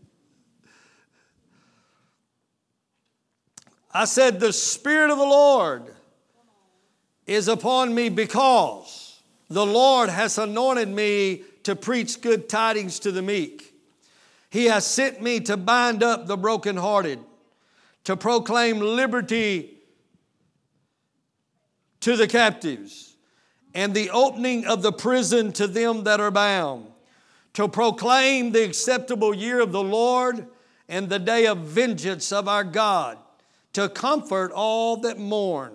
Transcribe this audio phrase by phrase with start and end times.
[3.93, 5.95] I said, The Spirit of the Lord
[7.29, 13.23] is upon me because the Lord has anointed me to preach good tidings to the
[13.23, 13.73] meek.
[14.51, 17.21] He has sent me to bind up the brokenhearted,
[18.05, 19.79] to proclaim liberty
[22.01, 23.16] to the captives,
[23.74, 26.87] and the opening of the prison to them that are bound,
[27.55, 30.46] to proclaim the acceptable year of the Lord
[30.88, 33.19] and the day of vengeance of our God
[33.74, 35.73] to comfort all that mourn,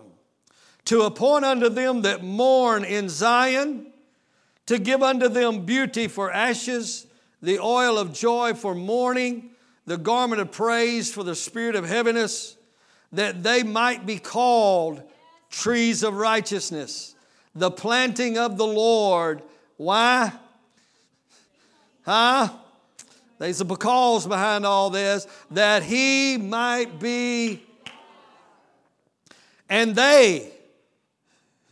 [0.85, 3.91] to appoint unto them that mourn in Zion,
[4.65, 7.05] to give unto them beauty for ashes,
[7.41, 9.51] the oil of joy for mourning,
[9.89, 12.55] the garment of praise for the spirit of heaviness,
[13.11, 15.01] that they might be called
[15.49, 17.15] trees of righteousness,
[17.55, 19.41] the planting of the Lord.
[19.77, 20.31] Why?
[22.05, 22.49] Huh?
[23.39, 27.65] There's a because behind all this, that he might be
[29.69, 30.51] and they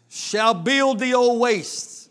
[0.09, 2.09] shall build the old wastes.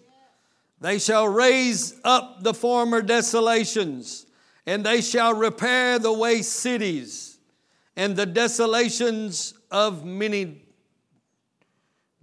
[0.80, 4.25] They shall raise up the former desolations,
[4.67, 7.38] and they shall repair the waste cities
[7.97, 10.62] and the desolations of many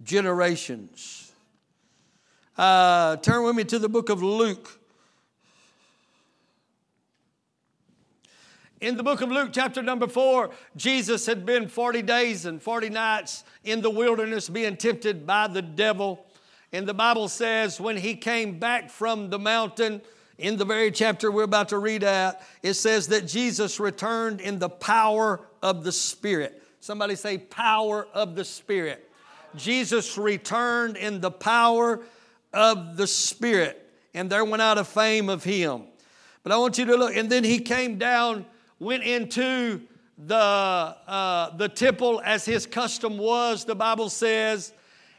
[0.02, 1.32] generations.
[2.56, 4.78] Uh, turn with me to the book of Luke.
[8.80, 12.90] In the book of Luke, chapter number four, Jesus had been 40 days and 40
[12.90, 16.26] nights in the wilderness being tempted by the devil.
[16.70, 20.02] And the Bible says when he came back from the mountain,
[20.38, 24.58] in the very chapter we're about to read out, it says that Jesus returned in
[24.58, 26.62] the power of the Spirit.
[26.80, 29.10] Somebody say, power of the Spirit.
[29.56, 32.02] Jesus returned in the power
[32.52, 35.84] of the Spirit, and there went out a fame of him.
[36.42, 38.44] But I want you to look, and then he came down
[38.78, 39.80] went into
[40.18, 44.72] the, uh, the temple as his custom was, the Bible says,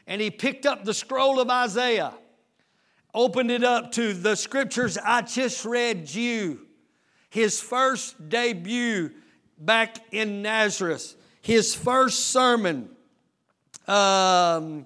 [0.06, 2.12] and he picked up the scroll of Isaiah,
[3.16, 4.98] opened it up to the scriptures.
[5.02, 6.60] I just read you,
[7.30, 9.10] his first debut
[9.58, 12.90] back in Nazareth, his first sermon.
[13.88, 14.84] Um,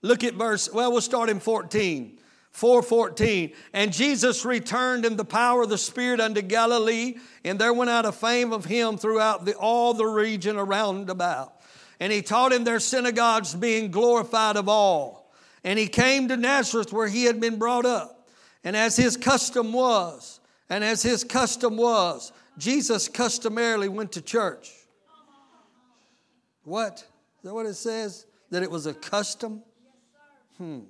[0.00, 2.18] look at verse, well, we'll start in 14.
[2.54, 7.14] 4:14 and Jesus returned in the power of the Spirit unto Galilee
[7.44, 11.54] and there went out a fame of him throughout the, all the region around about.
[11.98, 15.21] And he taught in their synagogues being glorified of all
[15.64, 18.28] and he came to Nazareth where he had been brought up.
[18.64, 24.70] And as his custom was and as his custom was Jesus customarily went to church.
[26.64, 26.98] What?
[26.98, 28.26] Is that what it says?
[28.50, 29.62] That it was a custom?
[30.58, 30.80] Hmm.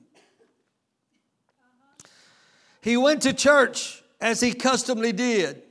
[2.82, 5.62] He went to church as he customly did.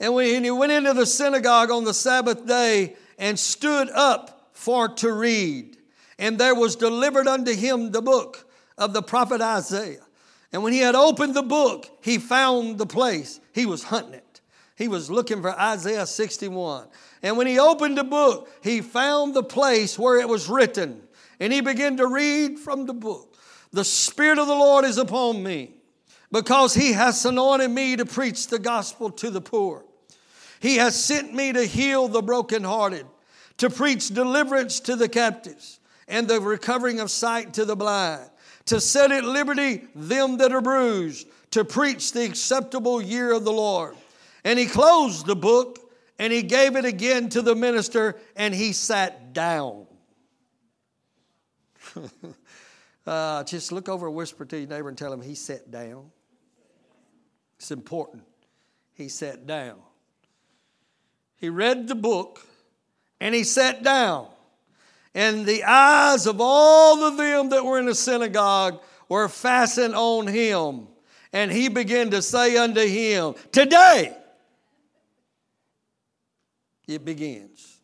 [0.00, 4.88] And when he went into the synagogue on the Sabbath day and stood up for
[4.88, 5.76] to read,
[6.18, 8.46] and there was delivered unto him the book
[8.78, 10.04] of the prophet Isaiah.
[10.52, 13.40] And when he had opened the book, he found the place.
[13.52, 14.40] He was hunting it.
[14.76, 16.86] He was looking for Isaiah 61.
[17.22, 21.02] And when he opened the book, he found the place where it was written.
[21.40, 23.36] And he began to read from the book.
[23.72, 25.74] The Spirit of the Lord is upon me
[26.30, 29.84] because he has anointed me to preach the gospel to the poor.
[30.60, 33.06] He has sent me to heal the brokenhearted,
[33.58, 35.78] to preach deliverance to the captives,
[36.08, 38.28] and the recovering of sight to the blind,
[38.66, 43.52] to set at liberty them that are bruised, to preach the acceptable year of the
[43.52, 43.94] Lord.
[44.44, 45.78] And he closed the book
[46.18, 49.86] and he gave it again to the minister and he sat down.
[53.06, 56.10] uh, just look over, and whisper to your neighbor, and tell him he sat down.
[57.58, 58.24] It's important.
[58.94, 59.76] He sat down.
[61.36, 62.40] He read the book
[63.20, 64.28] and he sat down.
[65.14, 70.26] And the eyes of all of them that were in the synagogue were fastened on
[70.26, 70.88] him.
[71.32, 74.16] And he began to say unto him, Today
[76.86, 77.74] it begins.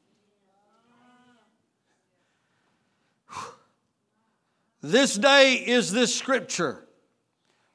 [4.83, 6.87] This day is this scripture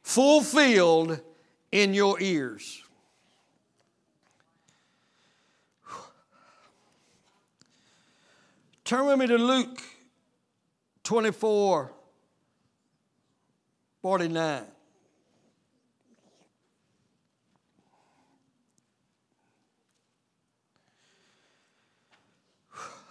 [0.02, 1.22] fulfilled
[1.72, 2.85] in your ears.
[8.86, 9.82] Turn with me to Luke
[11.04, 11.92] 24
[14.04, 14.64] 49.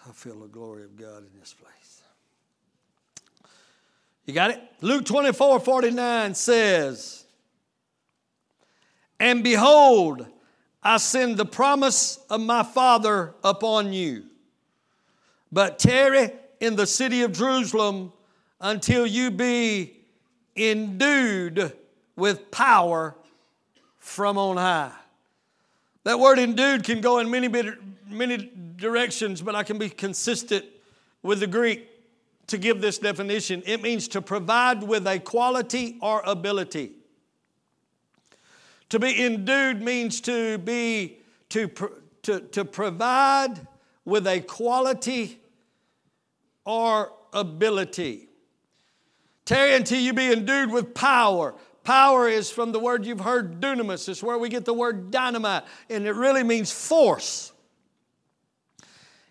[0.07, 2.03] I feel the glory of God in this place.
[4.27, 4.63] You got it?
[4.81, 7.25] Luke 24 49 says,
[9.19, 10.25] And behold,
[10.85, 14.27] I send the promise of my Father upon you.
[15.55, 18.13] But tarry in the city of Jerusalem
[18.61, 19.97] until you be
[20.57, 21.73] endued
[22.17, 23.15] with power
[23.99, 24.91] from on high.
[26.03, 27.47] That word endued can go in many,
[28.09, 30.65] many directions, but I can be consistent
[31.23, 31.89] with the Greek
[32.49, 33.63] to give this definition.
[33.65, 36.95] It means to provide with a quality or ability.
[38.89, 41.19] To be endued means to be
[41.51, 41.71] to,
[42.23, 43.69] to, to provide
[44.05, 45.39] with a quality
[46.65, 48.29] or ability.
[49.45, 51.55] Tarry until you be endued with power.
[51.83, 54.09] Power is from the word you've heard, dunamis.
[54.09, 57.53] It's where we get the word dynamite, and it really means force.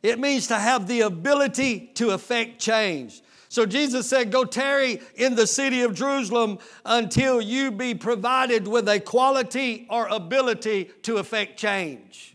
[0.03, 3.21] It means to have the ability to effect change.
[3.50, 8.89] So Jesus said, Go tarry in the city of Jerusalem until you be provided with
[8.89, 12.32] a quality or ability to effect change.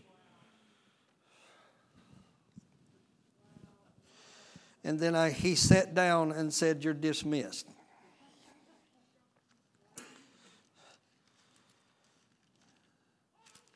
[4.83, 7.67] And then I, he sat down and said, You're dismissed.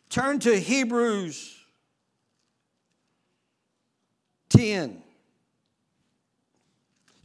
[0.09, 1.57] Turn to Hebrews
[4.49, 5.01] 10.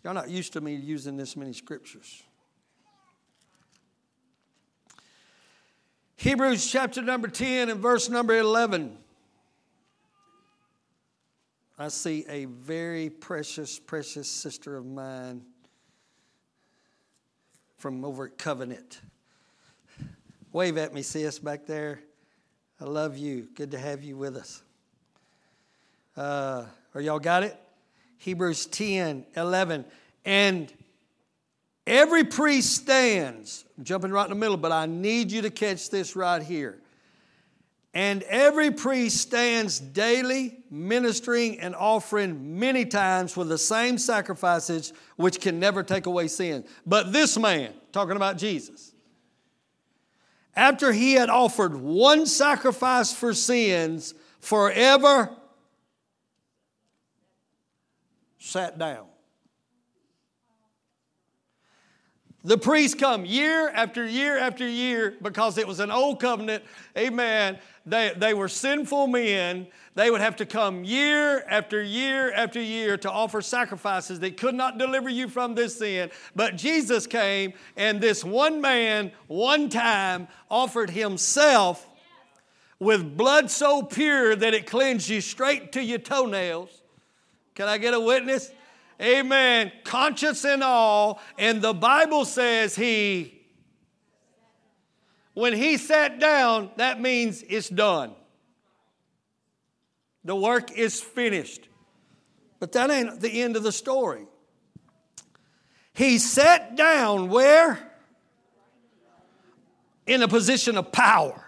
[0.02, 2.22] Y'all not used to me using this many scriptures.
[6.16, 8.96] Hebrews chapter number 10 and verse number 11.
[11.80, 15.42] I see a very precious, precious sister of mine
[17.76, 19.00] from over at Covenant.
[20.52, 22.00] Wave at me, sis, back there.
[22.80, 23.48] I love you.
[23.54, 24.60] Good to have you with us.
[26.16, 26.64] Uh,
[26.96, 27.56] are y'all got it?
[28.16, 29.84] Hebrews 10 11.
[30.24, 30.72] And
[31.86, 33.64] every priest stands.
[33.76, 36.80] I'm jumping right in the middle, but I need you to catch this right here.
[37.94, 45.40] And every priest stands daily ministering and offering many times for the same sacrifices which
[45.40, 46.64] can never take away sin.
[46.86, 48.92] But this man, talking about Jesus,
[50.54, 55.30] after he had offered one sacrifice for sins forever,
[58.38, 59.06] sat down.
[62.48, 66.64] The priests come year after year after year because it was an old covenant.
[66.96, 67.58] Amen.
[67.84, 69.66] They, they were sinful men.
[69.96, 74.54] They would have to come year after year after year to offer sacrifices that could
[74.54, 76.10] not deliver you from this sin.
[76.34, 81.86] But Jesus came, and this one man, one time, offered himself
[82.78, 86.70] with blood so pure that it cleansed you straight to your toenails.
[87.54, 88.50] Can I get a witness?
[89.00, 89.70] Amen.
[89.84, 91.20] Conscience and all.
[91.38, 93.38] And the Bible says he,
[95.34, 98.12] when he sat down, that means it's done.
[100.24, 101.68] The work is finished.
[102.58, 104.26] But that ain't the end of the story.
[105.94, 107.78] He sat down where?
[110.06, 111.44] In a position of power.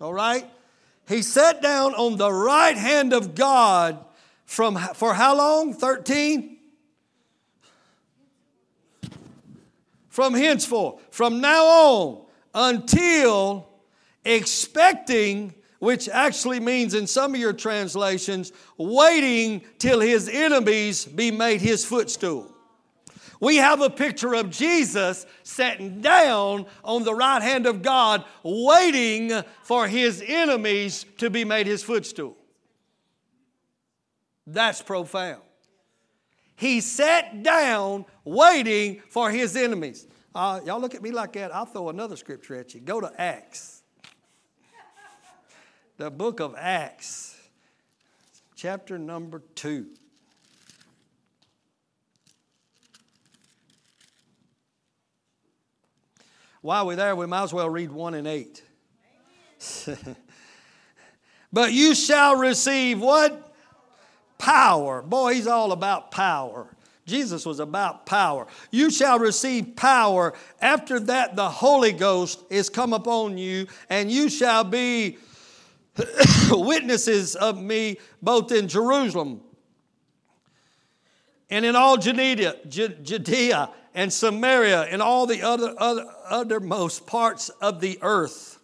[0.00, 0.48] All right?
[1.08, 4.04] He sat down on the right hand of God
[4.48, 5.74] from, for how long?
[5.74, 6.56] 13?
[10.08, 12.24] From henceforth, from now on,
[12.54, 13.68] until
[14.24, 21.60] expecting, which actually means in some of your translations, waiting till his enemies be made
[21.60, 22.50] his footstool.
[23.40, 29.30] We have a picture of Jesus sitting down on the right hand of God, waiting
[29.62, 32.37] for his enemies to be made his footstool.
[34.50, 35.42] That's profound.
[36.56, 40.06] He sat down waiting for his enemies.
[40.34, 42.80] Uh, y'all look at me like that, I'll throw another scripture at you.
[42.80, 43.82] Go to Acts.
[45.98, 47.36] the book of Acts,
[48.56, 49.86] chapter number 2.
[56.62, 58.62] While we're there, we might as well read 1 and 8.
[61.52, 63.47] But you shall receive what?
[64.38, 65.02] Power.
[65.02, 66.68] Boy, he's all about power.
[67.06, 68.46] Jesus was about power.
[68.70, 70.34] You shall receive power.
[70.60, 75.18] After that, the Holy Ghost is come upon you, and you shall be
[76.50, 79.40] witnesses of me both in Jerusalem
[81.50, 87.80] and in all Judea, Judea and Samaria and all the other, other othermost parts of
[87.80, 88.58] the earth.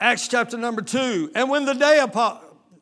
[0.00, 1.30] Acts chapter number two.
[1.34, 2.12] And when the day of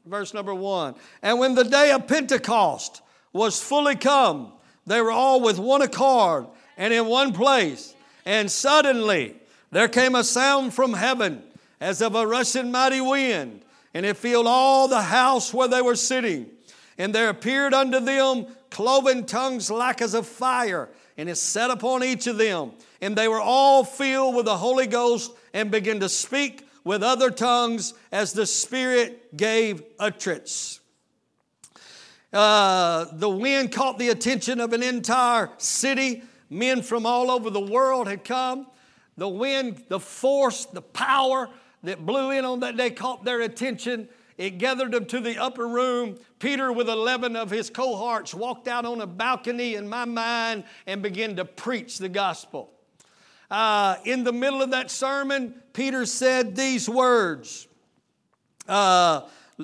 [0.07, 0.95] verse number one.
[1.23, 4.53] And when the day of Pentecost was fully come,
[4.87, 6.47] they were all with one accord
[6.77, 7.95] and in one place.
[8.27, 9.37] And suddenly
[9.71, 11.43] there came a sound from heaven
[11.81, 15.97] as of a rushing mighty wind, and it filled all the house where they were
[15.97, 16.51] sitting.
[16.97, 22.05] And there appeared unto them cloven tongues like as of fire, and it set upon
[22.05, 22.73] each of them.
[23.01, 27.31] And they were all filled with the Holy Ghost and began to speak with other
[27.31, 30.81] tongues as the Spirit gave utterance.
[32.33, 36.23] Uh, the wind caught the attention of an entire city.
[36.51, 38.67] Men from all over the world had come.
[39.17, 41.49] The wind, the force, the power
[41.85, 44.09] that blew in on that day caught their attention.
[44.37, 46.19] It gathered them to the upper room.
[46.41, 51.03] Peter, with 11 of his cohorts, walked out on a balcony in my mind and
[51.03, 52.74] began to preach the gospel.
[53.51, 57.69] Uh, in the middle of that sermon, Peter said these words.
[58.69, 59.23] Uh,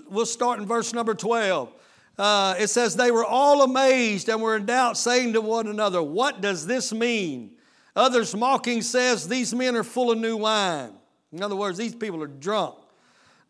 [0.08, 1.72] we'll start in verse number 12.
[2.18, 6.02] Uh, it says, They were all amazed and were in doubt, saying to one another,
[6.02, 7.52] What does this mean?
[7.96, 10.92] Others mocking says, These men are full of new wine.
[11.32, 12.76] In other words, these people are drunk.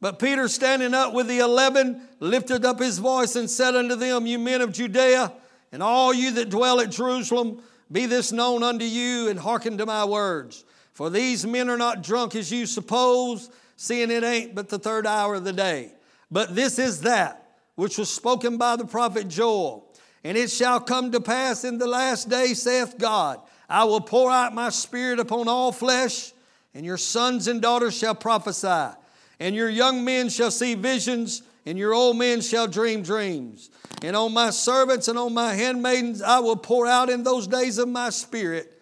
[0.00, 4.26] But Peter, standing up with the eleven, lifted up his voice and said unto them,
[4.26, 5.32] You men of Judea,
[5.72, 9.86] and all you that dwell at Jerusalem, be this known unto you, and hearken to
[9.86, 10.64] my words.
[10.92, 15.06] For these men are not drunk as you suppose, seeing it ain't but the third
[15.06, 15.94] hour of the day.
[16.30, 17.40] But this is that
[17.74, 19.90] which was spoken by the prophet Joel.
[20.22, 24.30] And it shall come to pass in the last day, saith God, I will pour
[24.30, 26.32] out my spirit upon all flesh,
[26.74, 28.94] and your sons and daughters shall prophesy,
[29.38, 33.70] and your young men shall see visions, and your old men shall dream dreams.
[34.02, 37.78] And on my servants and on my handmaidens I will pour out in those days
[37.78, 38.80] of my spirit,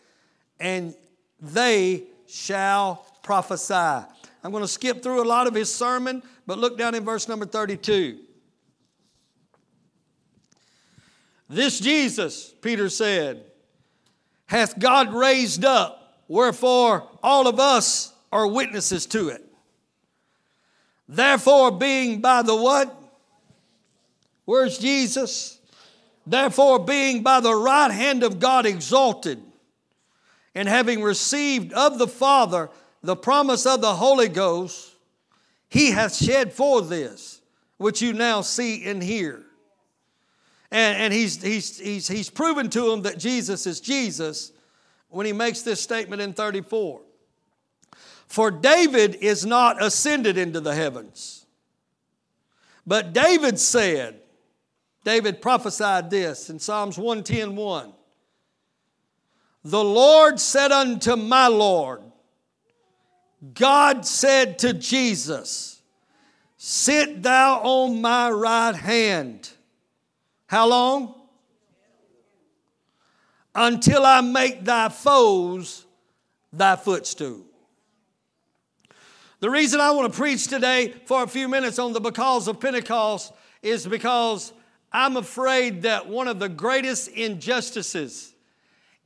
[0.61, 0.95] and
[1.41, 3.75] they shall prophesy.
[4.45, 7.29] I'm going to skip through a lot of his sermon, but look down in verse
[7.29, 8.19] number 32.
[11.49, 13.45] This Jesus, Peter said,
[14.47, 19.48] hath God raised up, wherefore all of us are witnesses to it.
[21.09, 22.95] Therefore, being by the what?
[24.45, 25.59] Where's Jesus?
[26.27, 29.43] Therefore, being by the right hand of God exalted,
[30.55, 32.69] and having received of the Father
[33.03, 34.95] the promise of the Holy Ghost,
[35.69, 37.41] he hath shed forth this,
[37.77, 39.43] which you now see and hear.
[40.71, 44.53] And, and he's, he's, he's, he's proven to them that Jesus is Jesus
[45.09, 47.01] when he makes this statement in 34.
[48.29, 51.47] For David is not ascended into the heavens,
[52.87, 54.21] but David said,
[55.03, 57.93] David prophesied this in Psalms 110 1.
[59.65, 62.03] The Lord said unto my Lord,
[63.55, 65.81] God said to Jesus,
[66.59, 69.49] Sit thou on my right hand.
[70.47, 71.15] How long?
[73.55, 75.87] Until I make thy foes
[76.53, 77.48] thy footstool.
[79.41, 82.59] The reason I want to preach today for a few minutes on the because of
[82.59, 84.53] Pentecost is because
[84.93, 88.35] I'm afraid that one of the greatest injustices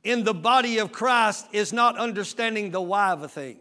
[0.03, 3.59] in the body of Christ is not understanding the why of a thing.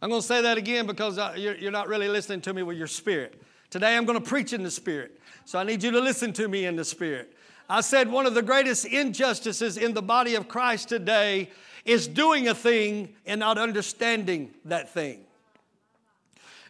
[0.00, 2.78] I'm going to say that again because uh, you're not really listening to me with
[2.78, 3.40] your spirit.
[3.68, 5.20] Today I'm going to preach in the spirit.
[5.44, 7.36] So I need you to listen to me in the spirit.
[7.68, 11.50] I said one of the greatest injustices in the body of Christ today
[11.84, 15.20] is doing a thing and not understanding that thing.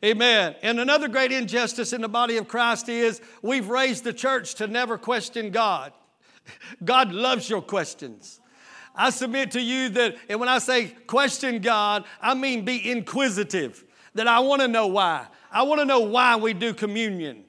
[0.04, 0.56] Amen.
[0.62, 4.66] And another great injustice in the body of Christ is we've raised the church to
[4.66, 5.92] never question God.
[6.84, 8.40] God loves your questions.
[8.94, 13.84] I submit to you that, and when I say question God, I mean be inquisitive,
[14.14, 15.26] that I want to know why.
[15.50, 17.44] I want to know why we do communion.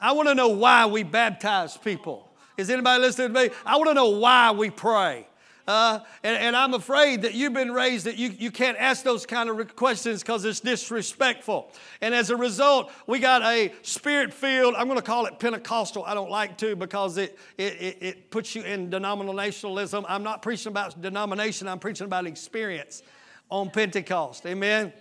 [0.00, 2.30] I want to know why we baptize people.
[2.56, 3.50] Is anybody listening to me?
[3.64, 5.26] I want to know why we pray.
[5.66, 9.26] Uh, and, and, I'm afraid that you've been raised that you, you can't ask those
[9.26, 11.72] kind of questions because it's disrespectful.
[12.00, 16.04] And as a result, we got a spirit filled, I'm going to call it Pentecostal.
[16.04, 20.04] I don't like to because it, it, it, puts you in denominationalism.
[20.08, 23.02] I'm not preaching about denomination, I'm preaching about experience
[23.50, 24.46] on Pentecost.
[24.46, 24.92] Amen.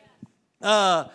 [0.61, 1.05] Uh,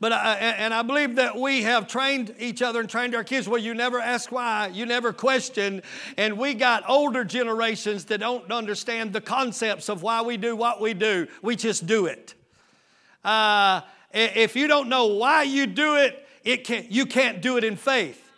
[0.00, 3.46] but I, and I believe that we have trained each other and trained our kids
[3.46, 5.82] Well, you never ask why, you never question.
[6.16, 10.80] And we got older generations that don't understand the concepts of why we do what
[10.80, 11.28] we do.
[11.42, 12.34] We just do it.
[13.22, 17.64] Uh, if you don't know why you do it, it can, you can't do it
[17.64, 18.29] in faith.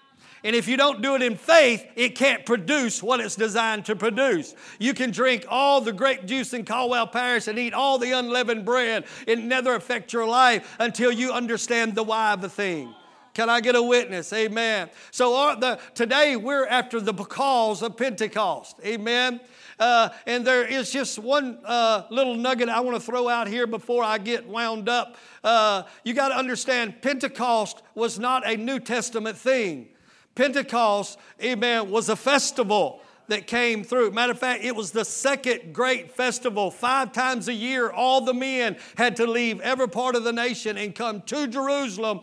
[0.44, 3.94] And if you don't do it in faith, it can't produce what it's designed to
[3.94, 4.54] produce.
[4.78, 8.64] You can drink all the grape juice in Caldwell Parish and eat all the unleavened
[8.64, 9.04] bread.
[9.26, 12.92] It never affect your life until you understand the why of the thing.
[13.34, 14.32] Can I get a witness?
[14.32, 14.90] Amen.
[15.11, 18.76] So uh, the, today we're after the because of Pentecost.
[18.84, 19.40] Amen.
[19.78, 23.66] Uh, and there is just one uh, little nugget I want to throw out here
[23.66, 25.16] before I get wound up.
[25.42, 29.88] Uh, you got to understand, Pentecost was not a New Testament thing.
[30.34, 34.10] Pentecost, amen, was a festival that came through.
[34.10, 36.70] Matter of fact, it was the second great festival.
[36.70, 40.76] Five times a year, all the men had to leave every part of the nation
[40.76, 42.20] and come to Jerusalem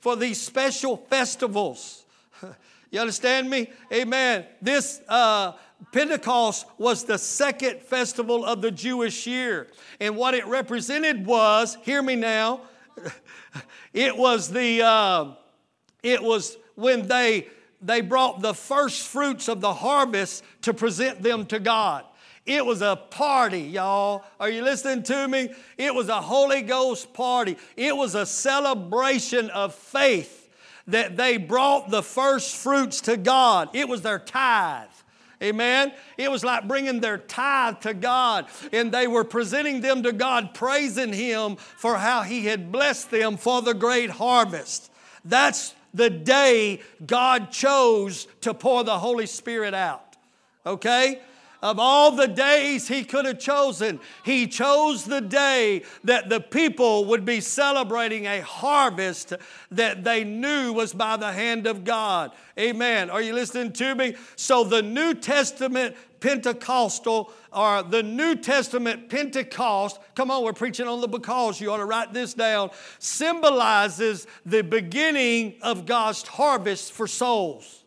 [0.00, 2.04] for these special festivals.
[2.90, 3.70] You understand me?
[3.90, 4.44] Amen.
[4.60, 5.52] This uh,
[5.92, 9.68] Pentecost was the second festival of the Jewish year.
[9.98, 12.60] And what it represented was, hear me now,
[13.94, 15.30] it was the, uh,
[16.02, 17.48] it was when they,
[17.80, 22.04] they brought the first fruits of the harvest to present them to God.
[22.44, 24.24] It was a party, y'all.
[24.40, 25.50] Are you listening to me?
[25.78, 27.56] It was a Holy Ghost party.
[27.76, 30.50] It was a celebration of faith
[30.88, 33.70] that they brought the first fruits to God.
[33.74, 34.88] It was their tithe.
[35.40, 35.92] Amen.
[36.16, 40.54] It was like bringing their tithe to God, and they were presenting them to God,
[40.54, 44.90] praising Him for how He had blessed them for the great harvest.
[45.24, 50.16] That's the day God chose to pour the Holy Spirit out.
[50.64, 51.20] Okay?
[51.62, 57.04] Of all the days he could have chosen, he chose the day that the people
[57.04, 59.32] would be celebrating a harvest
[59.70, 62.32] that they knew was by the hand of God.
[62.58, 63.10] Amen.
[63.10, 64.16] Are you listening to me?
[64.34, 71.00] So the New Testament Pentecostal or the New Testament Pentecost, come on, we're preaching on
[71.00, 77.06] the because, you ought to write this down, symbolizes the beginning of God's harvest for
[77.06, 77.81] souls.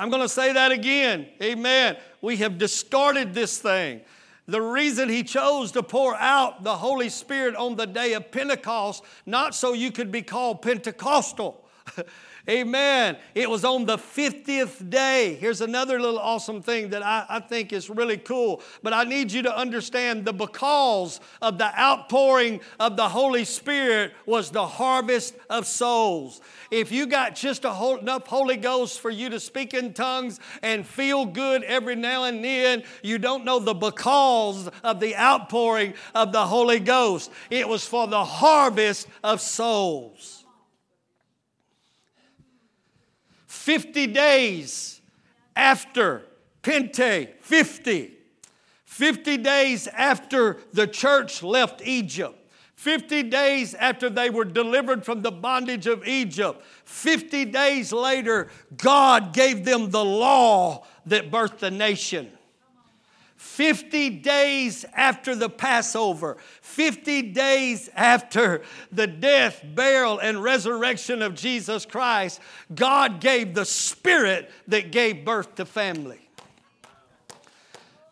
[0.00, 1.26] I'm going to say that again.
[1.42, 1.98] Amen.
[2.22, 4.00] We have distorted this thing.
[4.46, 9.04] The reason he chose to pour out the Holy Spirit on the day of Pentecost,
[9.26, 11.68] not so you could be called Pentecostal.
[12.48, 13.18] Amen.
[13.34, 15.36] It was on the 50th day.
[15.38, 18.62] Here's another little awesome thing that I, I, think is really cool.
[18.82, 24.12] But I need you to understand the because of the outpouring of the Holy Spirit
[24.24, 26.40] was the harvest of souls.
[26.70, 30.86] If you got just whole, enough Holy Ghost for you to speak in tongues and
[30.86, 36.32] feel good every now and then, you don't know the because of the outpouring of
[36.32, 37.30] the Holy Ghost.
[37.50, 40.39] It was for the harvest of souls.
[43.60, 45.02] 50 days
[45.54, 46.22] after
[46.62, 48.16] Pente, 50.
[48.86, 52.36] 50 days after the church left Egypt.
[52.76, 59.34] 50 days after they were delivered from the bondage of Egypt, 50 days later, God
[59.34, 62.32] gave them the law that birthed the nation.
[63.40, 68.60] 50 days after the Passover, 50 days after
[68.92, 72.38] the death, burial, and resurrection of Jesus Christ,
[72.74, 76.20] God gave the Spirit that gave birth to family.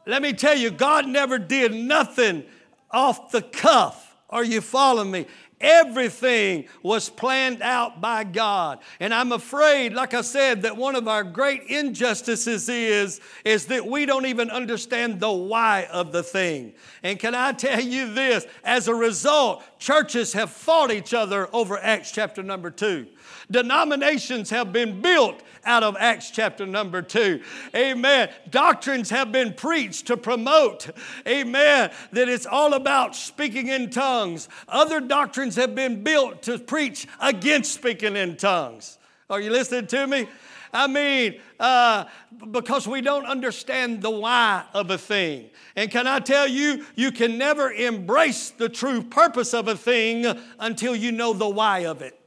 [0.07, 2.45] Let me tell you, God never did nothing
[2.91, 4.17] off the cuff.
[4.31, 5.27] Are you following me?
[5.61, 8.79] Everything was planned out by God.
[9.01, 13.85] And I'm afraid, like I said, that one of our great injustices is, is that
[13.85, 16.75] we don't even understand the why of the thing.
[17.03, 18.47] And can I tell you this?
[18.63, 23.09] As a result, churches have fought each other over Acts chapter number two.
[23.51, 27.43] Denominations have been built out of Acts chapter number two.
[27.75, 28.31] Amen.
[28.51, 30.91] Doctrines have been preached to promote,
[31.27, 34.49] amen, that it's all about speaking in tongues.
[34.69, 38.99] Other doctrines have been built to preach against speaking in tongues.
[39.31, 40.29] Are you listening to me?
[40.73, 42.05] I mean, uh,
[42.51, 45.49] because we don't understand the why of a thing.
[45.77, 50.27] And can I tell you, you can never embrace the true purpose of a thing
[50.59, 52.18] until you know the why of it.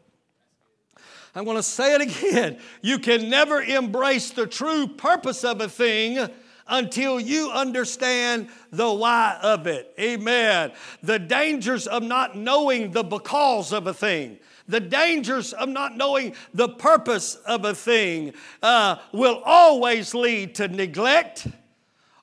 [1.33, 2.59] I'm going to say it again.
[2.81, 6.29] You can never embrace the true purpose of a thing
[6.67, 9.93] until you understand the why of it.
[9.99, 10.71] Amen.
[11.03, 14.39] The dangers of not knowing the because of a thing.
[14.67, 20.67] The dangers of not knowing the purpose of a thing uh, will always lead to
[20.67, 21.47] neglect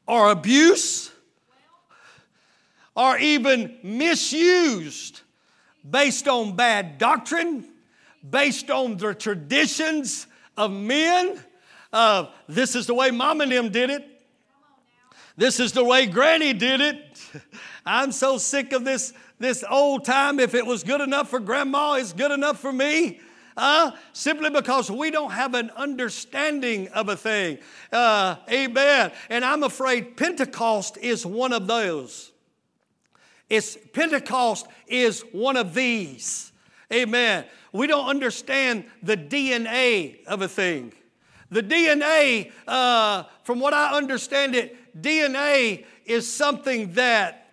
[0.07, 1.11] or abuse
[2.95, 5.21] or even misused
[5.89, 7.69] based on bad doctrine,
[8.29, 10.27] based on the traditions
[10.57, 11.41] of men.
[11.93, 14.07] Uh, this is the way mom and them did it.
[15.37, 17.21] This is the way granny did it.
[17.87, 20.41] I'm so sick of this, this old time.
[20.41, 23.21] If it was good enough for grandma, it's good enough for me.
[23.57, 27.59] Uh, simply because we don't have an understanding of a thing.
[27.93, 29.11] Uh, amen.
[29.31, 32.31] And I'm afraid Pentecost is one of those.
[33.49, 36.48] It's Pentecost is one of these.
[36.93, 37.45] Amen.
[37.73, 40.93] We don't understand the DNA of a thing.
[41.51, 47.45] The DNA, uh, from what I understand it, DNA is something that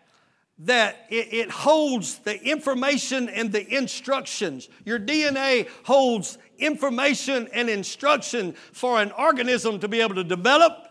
[0.60, 4.70] that it, it, holds the information and the instructions.
[4.86, 10.88] Your DNA holds information and instruction for an organism to be able to develop,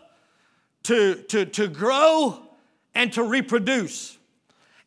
[0.83, 2.39] to, to, to grow,
[2.93, 4.19] and to reproduce.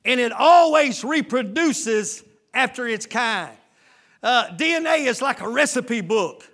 [0.05, 2.23] And it always reproduces
[2.59, 3.57] after its kind.
[4.21, 6.45] Uh, DNA is like a recipe book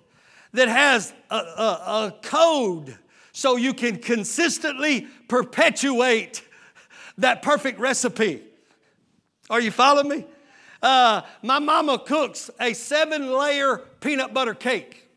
[0.52, 2.98] that has a, a, a code
[3.32, 6.42] so you can consistently perpetuate
[7.16, 8.42] that perfect recipe.
[9.48, 10.26] Are you following me?
[10.82, 15.08] Uh, my mama cooks a seven layer peanut butter cake.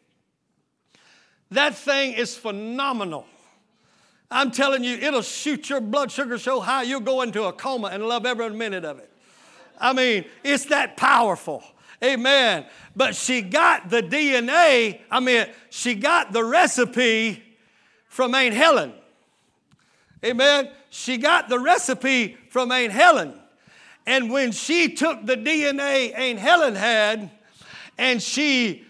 [1.52, 3.26] That thing is phenomenal.
[4.32, 7.88] I'm telling you, it'll shoot your blood sugar so high you'll go into a coma
[7.88, 9.12] and love every minute of it.
[9.80, 11.64] I mean, it's that powerful.
[12.04, 12.66] Amen.
[12.96, 17.44] But she got the DNA, I mean, she got the recipe
[18.08, 18.94] from Aunt Helen.
[20.24, 20.70] Amen.
[20.90, 23.40] She got the recipe from Aunt Helen.
[24.06, 27.30] And when she took the DNA Aunt Helen had
[27.98, 28.86] and she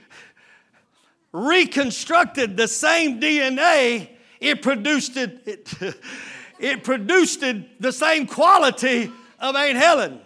[1.31, 5.73] reconstructed the same DNA, it produced it, it,
[6.59, 10.21] it produced the same quality of Aunt Helen.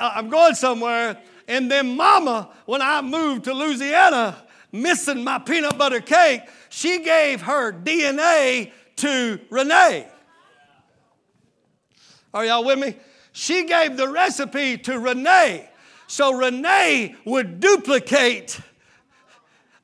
[0.00, 1.20] I'm going somewhere.
[1.46, 4.36] And then mama, when I moved to Louisiana,
[4.72, 10.06] missing my peanut butter cake, she gave her DNA to Renee.
[12.32, 12.94] Are y'all with me?
[13.32, 15.68] She gave the recipe to Renee.
[16.06, 18.60] So Renee would duplicate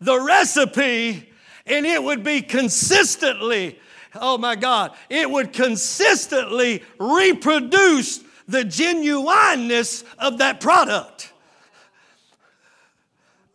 [0.00, 1.28] the recipe
[1.66, 3.78] and it would be consistently,
[4.14, 11.32] oh my God, it would consistently reproduce the genuineness of that product.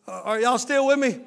[0.08, 1.22] Are y'all still with me?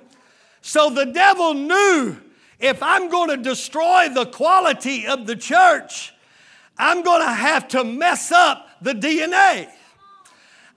[0.60, 2.16] So the devil knew
[2.58, 6.14] if I'm going to destroy the quality of the church,
[6.78, 9.68] I'm going to have to mess up the DNA.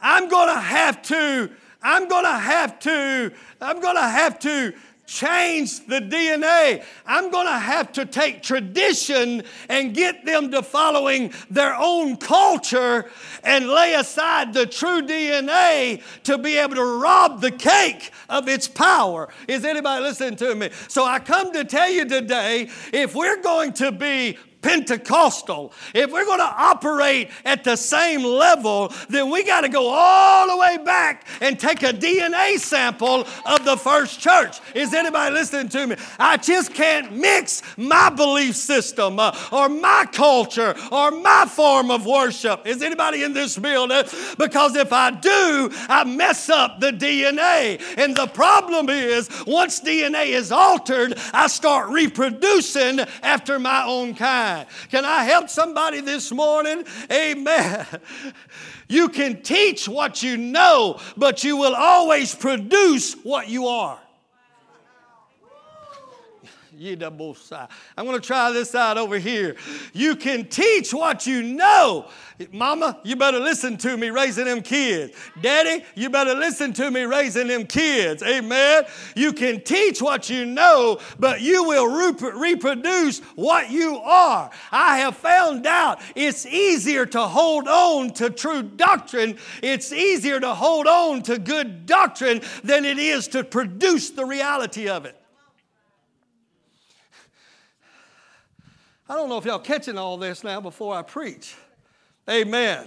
[0.02, 1.50] I'm going to have to,
[1.82, 4.74] I'm going to have to, I'm going to have to
[5.08, 6.84] change the DNA.
[7.06, 13.10] I'm going to have to take tradition and get them to following their own culture
[13.44, 18.68] and lay aside the true DNA to be able to rob the cake of its
[18.68, 19.30] power.
[19.48, 20.70] Is anybody listening to me?
[20.90, 26.26] So I come to tell you today if we're going to be Pentecostal, if we're
[26.26, 30.78] going to operate at the same level, then we got to go all the way
[30.84, 34.60] back and take a DNA sample of the first church.
[34.74, 35.96] Is anybody listening to me?
[36.18, 42.06] I just can't mix my belief system uh, or my culture or my form of
[42.06, 42.66] worship.
[42.66, 44.04] Is anybody in this building?
[44.38, 47.82] Because if I do, I mess up the DNA.
[47.98, 54.47] And the problem is, once DNA is altered, I start reproducing after my own kind.
[54.90, 56.84] Can I help somebody this morning?
[57.12, 57.86] Amen.
[58.88, 64.00] You can teach what you know, but you will always produce what you are.
[66.80, 69.56] I'm going to try this out over here.
[69.94, 72.10] You can teach what you know.
[72.52, 75.14] Mama, you better listen to me raising them kids.
[75.42, 78.22] Daddy, you better listen to me raising them kids.
[78.22, 78.84] Amen.
[79.16, 84.52] You can teach what you know, but you will reproduce what you are.
[84.72, 90.54] I have found out it's easier to hold on to true doctrine, it's easier to
[90.54, 95.20] hold on to good doctrine than it is to produce the reality of it.
[99.10, 101.56] I don't know if y'all catching all this now before I preach.
[102.30, 102.86] Amen.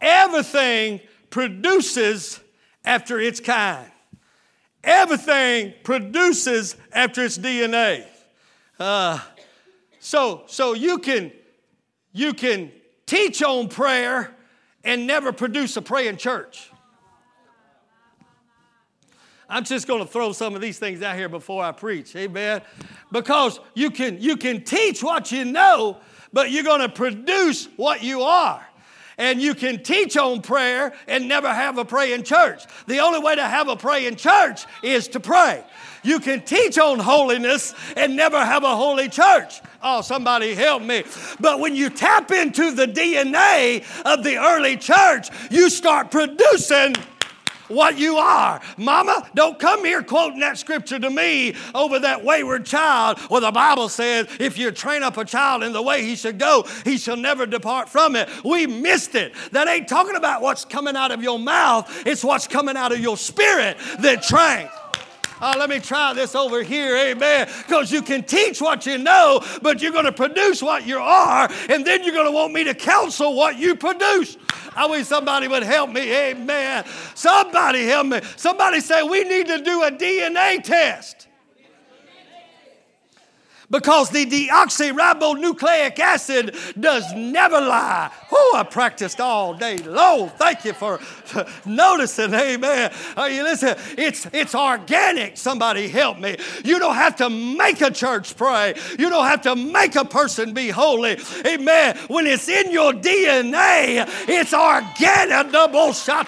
[0.00, 2.40] Everything produces
[2.84, 3.88] after its kind.
[4.82, 8.04] Everything produces after its DNA.
[8.80, 9.20] Uh,
[10.00, 11.30] so, so you can
[12.12, 12.72] you can
[13.06, 14.34] teach on prayer
[14.82, 16.70] and never produce a praying church.
[19.50, 22.14] I'm just going to throw some of these things out here before I preach.
[22.14, 22.62] Amen.
[23.10, 25.98] Because you can you can teach what you know,
[26.32, 28.64] but you're going to produce what you are.
[29.18, 32.64] And you can teach on prayer and never have a praying church.
[32.86, 35.62] The only way to have a praying church is to pray.
[36.02, 39.60] You can teach on holiness and never have a holy church.
[39.82, 41.02] Oh, somebody help me.
[41.38, 46.94] But when you tap into the DNA of the early church, you start producing
[47.70, 48.60] what you are.
[48.76, 53.18] Mama, don't come here quoting that scripture to me over that wayward child.
[53.30, 56.38] Well, the Bible says if you train up a child in the way he should
[56.38, 58.28] go, he shall never depart from it.
[58.44, 59.34] We missed it.
[59.52, 63.00] That ain't talking about what's coming out of your mouth, it's what's coming out of
[63.00, 64.70] your spirit that trains.
[65.42, 67.48] Oh, let me try this over here, amen.
[67.66, 71.50] Because you can teach what you know, but you're going to produce what you are,
[71.70, 74.36] and then you're going to want me to counsel what you produce.
[74.76, 76.84] I wish somebody would help me, amen.
[77.14, 78.20] Somebody help me.
[78.36, 81.28] Somebody say, we need to do a DNA test
[83.70, 88.10] because the deoxyribonucleic acid does never lie.
[88.32, 90.30] Oh, I practiced all day long.
[90.30, 91.00] Thank you for
[91.66, 92.34] noticing.
[92.34, 92.92] Amen.
[93.16, 93.76] Are you listen?
[93.96, 95.36] It's it's organic.
[95.36, 96.36] Somebody help me.
[96.64, 98.74] You don't have to make a church pray.
[98.98, 101.18] You don't have to make a person be holy.
[101.46, 101.96] Amen.
[102.08, 105.52] When it's in your DNA, it's organic.
[105.52, 106.20] Double shot.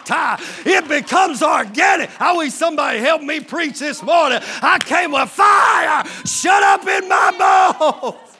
[0.64, 2.10] It becomes organic.
[2.20, 4.40] I wish somebody help me preach this morning.
[4.62, 6.04] I came with fire.
[6.24, 8.32] Shut up in my mouth.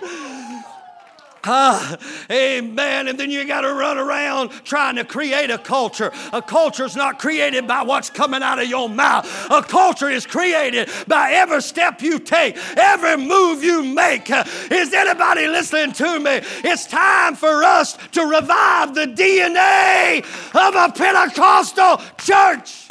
[1.44, 1.98] Ah,
[2.30, 3.08] amen.
[3.08, 6.12] And then you got to run around trying to create a culture.
[6.32, 9.26] A culture is not created by what's coming out of your mouth.
[9.50, 14.30] A culture is created by every step you take, every move you make.
[14.30, 16.40] Is anybody listening to me?
[16.62, 20.20] It's time for us to revive the DNA
[20.54, 22.88] of a Pentecostal church.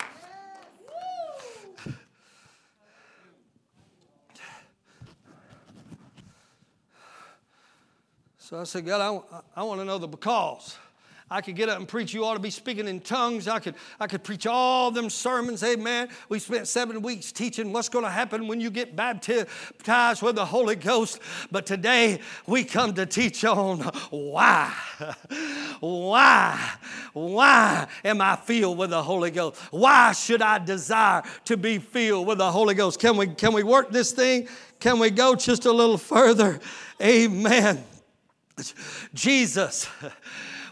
[8.52, 9.24] So I said, God,
[9.56, 10.76] I, I want to know the because.
[11.30, 12.14] I could get up and preach.
[12.14, 13.48] You ought to be speaking in tongues.
[13.48, 15.64] I could, I could preach all them sermons.
[15.64, 16.10] Amen.
[16.28, 20.46] We spent seven weeks teaching what's going to happen when you get baptized with the
[20.46, 21.20] Holy Ghost.
[21.50, 24.76] But today we come to teach on why.
[25.80, 26.74] Why?
[27.14, 29.60] Why am I filled with the Holy Ghost?
[29.72, 33.00] Why should I desire to be filled with the Holy Ghost?
[33.00, 34.48] Can we, can we work this thing?
[34.80, 36.60] Can we go just a little further?
[37.02, 37.84] Amen.
[39.14, 39.88] Jesus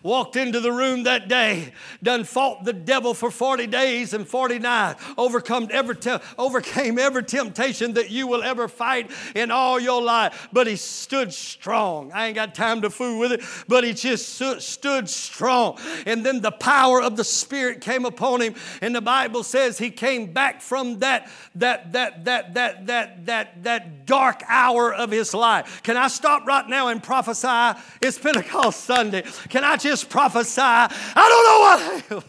[0.04, 4.60] walked into the room that day, done fought the devil for 40 days and 40
[4.60, 10.02] nights, overcome every te- overcame every temptation that you will ever fight in all your
[10.02, 10.50] life.
[10.54, 12.12] But he stood strong.
[12.14, 15.78] I ain't got time to fool with it, but he just stood strong.
[16.06, 19.92] And then the power of the Spirit came upon him, and the Bible says he
[19.92, 25.34] came back from that that that that that that that that dark hour of his
[25.34, 25.82] life.
[25.84, 27.80] Can I stop right now and prophesy?
[28.02, 29.24] It's Pentecost Sunday.
[29.50, 30.62] Can I just just prophesy.
[30.62, 30.88] I
[31.32, 32.26] don't know what.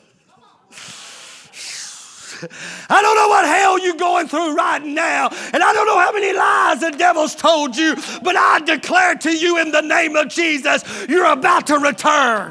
[2.89, 6.11] I don't know what hell you're going through right now, and I don't know how
[6.11, 10.29] many lies the devil's told you, but I declare to you in the name of
[10.29, 12.51] Jesus, you're about to return.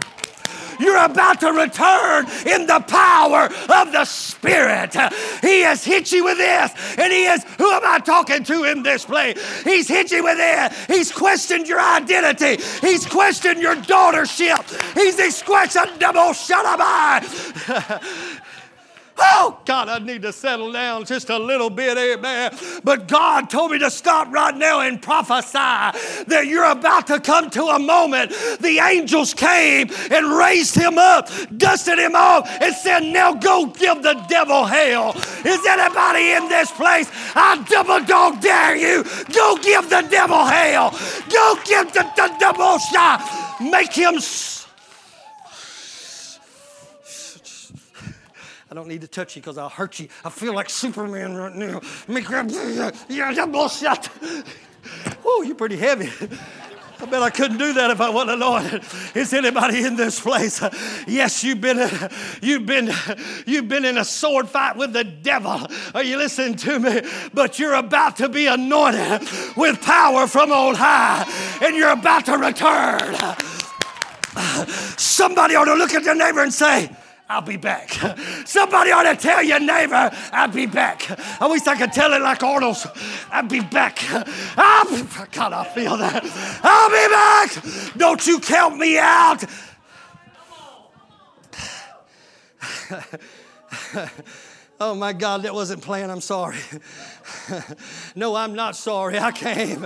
[0.79, 4.93] You're about to return in the power of the Spirit.
[5.41, 8.83] He has hit you with this, and He has, who am I talking to in
[8.83, 9.37] this place?
[9.63, 10.71] He's hit you with it.
[10.87, 12.63] He's questioned your identity.
[12.81, 14.63] He's questioned your daughtership.
[14.95, 16.79] He's questioned double shut up
[19.21, 22.51] Oh, oh, God, I need to settle down just a little bit, amen.
[22.83, 25.53] But God told me to stop right now and prophesy
[26.27, 28.31] that you're about to come to a moment.
[28.59, 34.03] The angels came and raised him up, dusted him off, and said, Now go give
[34.03, 35.11] the devil hell.
[35.45, 37.09] Is anybody in this place?
[37.35, 39.03] I double dog dare you.
[39.33, 40.91] Go give the devil hell.
[41.29, 43.57] Go give the, the devil shot.
[43.61, 44.19] Make him.
[48.71, 50.09] I don't need to touch you because I'll hurt you.
[50.23, 51.81] I feel like Superman right now.
[53.09, 54.09] Yeah, double shot.
[55.25, 56.09] Oh, you're pretty heavy.
[57.01, 58.83] I bet I couldn't do that if I wasn't anointed.
[59.15, 60.61] Is anybody in this place?
[61.07, 61.89] Yes, you've been,
[62.41, 62.91] you've been,
[63.45, 65.65] you've been in a sword fight with the devil.
[65.95, 67.01] Are you listening to me?
[67.33, 69.21] But you're about to be anointed
[69.55, 71.25] with power from on high,
[71.65, 73.15] and you're about to return.
[74.97, 76.89] Somebody ought to look at their neighbor and say,
[77.29, 77.91] I'll be back.
[78.45, 81.07] Somebody ought to tell your neighbor, I'll be back.
[81.39, 82.87] I wish I could tell it like Arnold's.
[83.31, 83.99] I'll be back.
[84.57, 86.23] I'll be, God, I feel that.
[86.63, 87.95] I'll be back.
[87.97, 89.43] Don't you count me out.
[94.81, 96.09] Oh my God, that wasn't planned.
[96.09, 96.57] I'm sorry.
[98.15, 99.19] no, I'm not sorry.
[99.19, 99.81] I came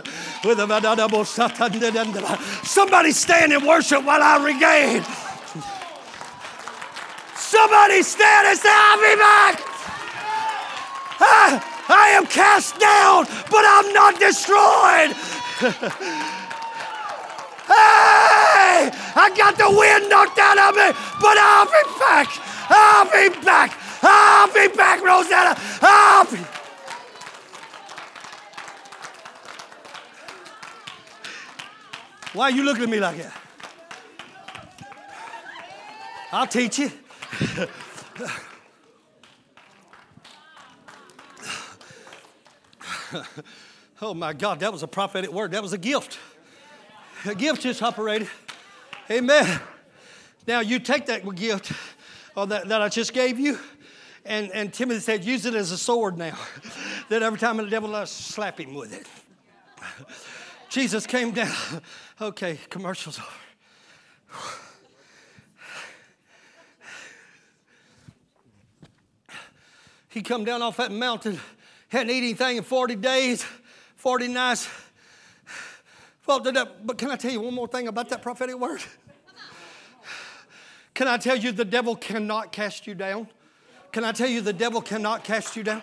[0.46, 2.40] with a.
[2.64, 5.04] Somebody stand and worship while I regain.
[7.54, 9.62] Somebody stand and say, I'll be back.
[11.20, 15.14] I, I am cast down, but I'm not destroyed.
[17.70, 20.90] hey, I got the wind knocked out of me,
[21.22, 22.28] but I'll be back.
[22.72, 23.78] I'll be back.
[24.02, 25.56] I'll be back, Rosetta.
[25.84, 26.40] I'll be.
[32.34, 33.34] Why are you looking at me like that?
[36.32, 36.92] I'll teach you.
[44.02, 45.52] oh my God, that was a prophetic word.
[45.52, 46.20] That was a gift.
[47.26, 48.28] A gift just operated.
[49.10, 49.62] Amen.
[50.48, 51.72] Now you take that gift
[52.36, 53.60] or that, that I just gave you,
[54.26, 56.38] and, and Timothy said, use it as a sword now.
[57.10, 59.08] that every time the devil I slap him with it.
[60.70, 61.56] Jesus came down.
[62.20, 64.63] Okay, commercials over.
[70.14, 71.40] He come down off that mountain,
[71.90, 73.44] hadn't eaten anything in 40 days,
[73.96, 74.70] 40 nights.
[76.28, 78.82] Well, but can I tell you one more thing about that prophetic word?
[80.94, 83.28] Can I tell you the devil cannot cast you down?
[83.92, 85.82] Can I tell you the devil cannot cast you down?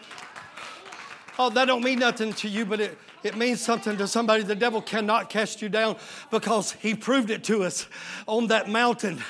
[1.37, 4.45] Oh, that don't mean nothing to you, but it, it means something to somebody.
[4.45, 5.97] The devil cannot cast you down
[6.31, 7.89] because he proved it to us
[8.29, 9.23] on that mountain.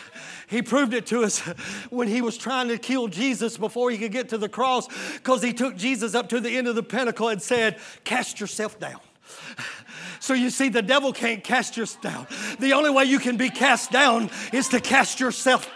[0.50, 1.38] He proved it to us
[1.90, 5.42] when he was trying to kill Jesus before he could get to the cross because
[5.42, 9.00] he took Jesus up to the end of the pinnacle and said, Cast yourself down.
[10.22, 12.26] So you see, the devil can't cast yourself down.
[12.58, 15.66] The only way you can be cast down is to cast yourself.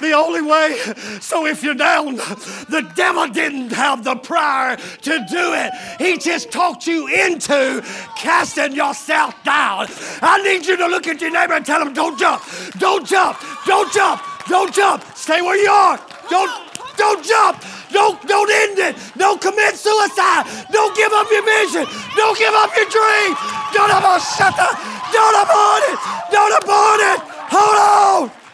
[0.00, 0.76] The only way.
[1.20, 5.72] So if you're down, the devil didn't have the power to do it.
[5.98, 7.82] He just talked you into
[8.16, 9.86] casting yourself down.
[10.22, 12.42] I need you to look at your neighbor and tell him, don't jump,
[12.78, 15.02] don't jump, don't jump, don't jump.
[15.14, 15.98] Stay where you are.
[16.28, 16.50] Don't,
[16.96, 17.62] don't jump.
[17.90, 18.96] Don't, don't end it.
[19.16, 20.44] Don't commit suicide.
[20.70, 21.86] Don't give up your vision.
[22.16, 23.30] Don't give up your dream.
[23.72, 24.76] Don't abort it.
[25.12, 25.98] Don't abort it.
[26.30, 27.20] Don't abort it.
[27.48, 28.45] Hold on.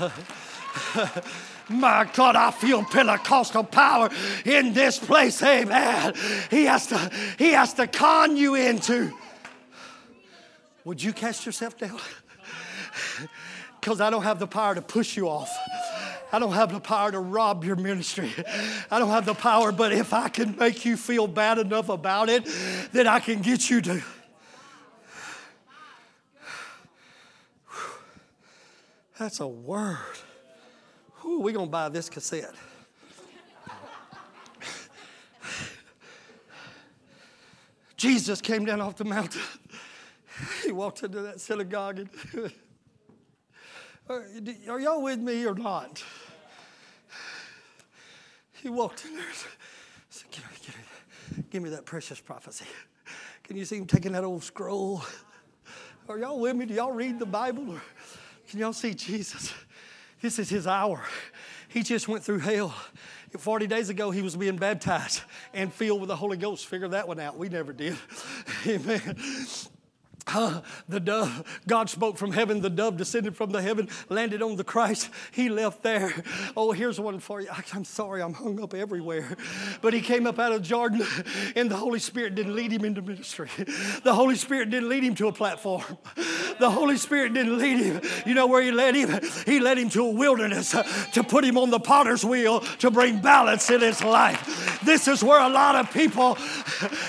[1.68, 4.10] My God, I feel Pentecostal power
[4.44, 5.42] in this place.
[5.42, 6.14] Amen.
[6.50, 9.12] He has to, he has to con you into.
[10.84, 12.00] Would you cast yourself down?
[13.80, 15.50] Because I don't have the power to push you off.
[16.32, 18.30] I don't have the power to rob your ministry.
[18.90, 22.28] I don't have the power, but if I can make you feel bad enough about
[22.28, 22.46] it,
[22.92, 24.02] then I can get you to.
[29.20, 29.98] That's a word.
[31.16, 32.54] Who we gonna buy this cassette?
[37.98, 39.42] Jesus came down off the mountain.
[40.64, 42.08] He walked into that synagogue and
[44.70, 46.02] are y'all with me or not?
[48.62, 49.34] He walked in there and
[50.08, 52.64] said, give me, give, me, give me that precious prophecy.
[53.44, 55.02] Can you see him taking that old scroll?
[56.08, 56.64] Are y'all with me?
[56.64, 57.74] Do y'all read the Bible?
[57.74, 57.82] Or
[58.50, 59.52] can y'all see Jesus?
[60.22, 61.02] This is his hour.
[61.68, 62.74] He just went through hell.
[63.38, 65.22] 40 days ago, he was being baptized
[65.54, 66.66] and filled with the Holy Ghost.
[66.66, 67.38] Figure that one out.
[67.38, 67.96] We never did.
[68.66, 69.16] Amen.
[70.88, 72.60] The dove, God spoke from heaven.
[72.60, 75.08] The dove descended from the heaven, landed on the Christ.
[75.30, 76.12] He left there.
[76.56, 77.48] Oh, here's one for you.
[77.72, 79.36] I'm sorry, I'm hung up everywhere.
[79.82, 81.06] But he came up out of Jordan,
[81.54, 83.48] and the Holy Spirit didn't lead him into ministry.
[84.02, 85.84] The Holy Spirit didn't lead him to a platform.
[86.58, 88.00] The Holy Spirit didn't lead him.
[88.26, 89.20] You know where he led him?
[89.46, 90.74] He led him to a wilderness
[91.12, 94.80] to put him on the potter's wheel to bring balance in his life.
[94.84, 96.34] This is where a lot of people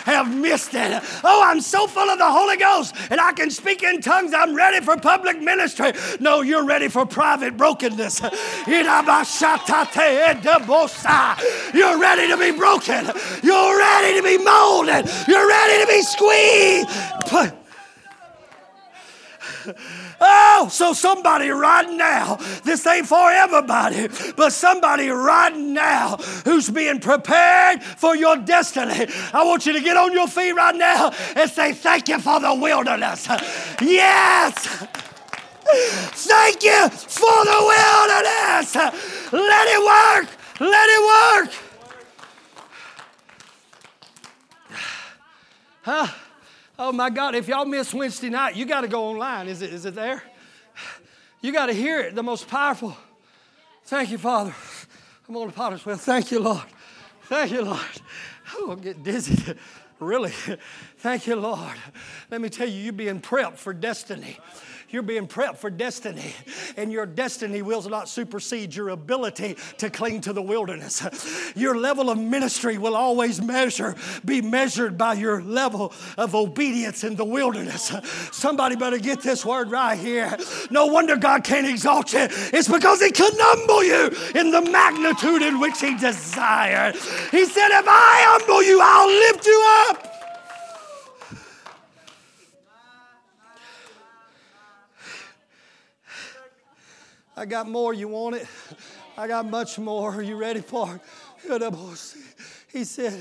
[0.05, 1.03] have missed it.
[1.23, 4.33] Oh, I'm so full of the Holy Ghost and I can speak in tongues.
[4.33, 5.91] I'm ready for public ministry.
[6.19, 8.21] No, you're ready for private brokenness.
[11.73, 13.05] You're ready to be broken.
[13.43, 15.09] You're ready to be molded.
[15.27, 16.89] You're ready to be squeezed.
[20.23, 24.07] Oh, so somebody right now, this ain't for everybody,
[24.37, 29.07] but somebody right now who's being prepared for your destiny.
[29.33, 32.39] I want you to get on your feet right now and say, Thank you for
[32.39, 33.27] the wilderness.
[33.81, 34.87] Yes.
[35.73, 38.75] Thank you for the wilderness.
[39.31, 40.29] Let it work.
[40.59, 41.53] Let it work.
[45.83, 46.05] Huh?
[46.83, 49.47] Oh my God, if y'all miss Wednesday night, you got to go online.
[49.47, 50.23] Is it, is it there?
[51.39, 52.97] You got to hear it, the most powerful.
[53.83, 54.51] Thank you, Father.
[55.29, 55.97] I'm on the potter's wheel.
[55.97, 56.63] Thank you, Lord.
[57.25, 57.79] Thank you, Lord.
[58.67, 59.53] I'm getting dizzy.
[59.99, 60.33] really.
[60.97, 61.77] Thank you, Lord.
[62.31, 64.39] Let me tell you, you're being prepped for destiny.
[64.91, 66.33] You're being prepped for destiny,
[66.75, 71.01] and your destiny will not supersede your ability to cling to the wilderness.
[71.55, 77.15] Your level of ministry will always measure, be measured by your level of obedience in
[77.15, 77.93] the wilderness.
[78.31, 80.37] Somebody better get this word right here.
[80.69, 82.27] No wonder God can't exalt you.
[82.29, 86.95] It's because He can humble you in the magnitude in which He desired.
[86.95, 90.20] He said, If I humble you, I'll lift you up.
[97.41, 97.91] I got more.
[97.91, 98.45] You want it?
[99.17, 100.11] I got much more.
[100.11, 101.01] Are you ready for
[101.49, 101.73] it?
[102.71, 103.19] He said,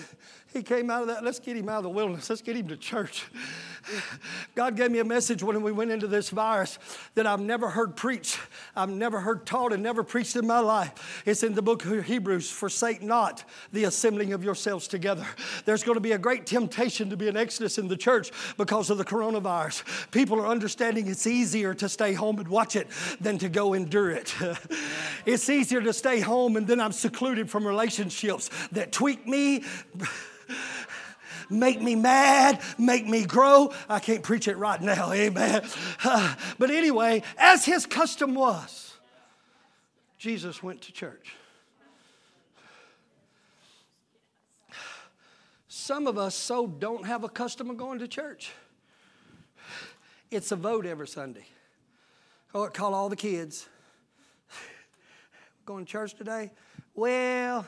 [0.53, 1.25] He came out of that.
[1.25, 2.29] Let's get him out of the wilderness.
[2.29, 3.25] Let's get him to church.
[4.55, 6.79] God gave me a message when we went into this virus
[7.15, 8.39] that I've never heard preached,
[8.77, 11.23] I've never heard taught, and never preached in my life.
[11.27, 15.27] It's in the book of Hebrews forsake not the assembling of yourselves together.
[15.65, 18.91] There's going to be a great temptation to be an exodus in the church because
[18.91, 20.11] of the coronavirus.
[20.11, 22.89] People are understanding it's easier to stay home and watch it
[23.21, 24.35] than to go endure it.
[25.27, 29.65] it's easier to stay home and then I'm secluded from relationships that tweak me
[31.51, 33.73] make me mad, make me grow.
[33.89, 35.63] I can't preach it right now, amen.
[36.59, 38.95] But anyway, as his custom was,
[40.19, 41.35] Jesus went to church.
[45.69, 48.53] Some of us so don't have a custom of going to church.
[50.31, 51.47] It's a vote every Sunday.
[52.55, 53.69] Oh, call all the kids.
[55.67, 56.51] Going to church today?
[56.95, 57.67] Well,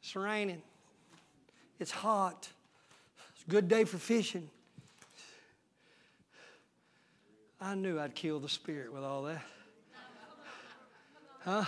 [0.00, 0.62] it's raining.
[1.82, 2.48] It's hot.
[3.34, 4.48] It's a good day for fishing.
[7.60, 9.42] I knew I'd kill the spirit with all that.
[11.40, 11.64] Huh?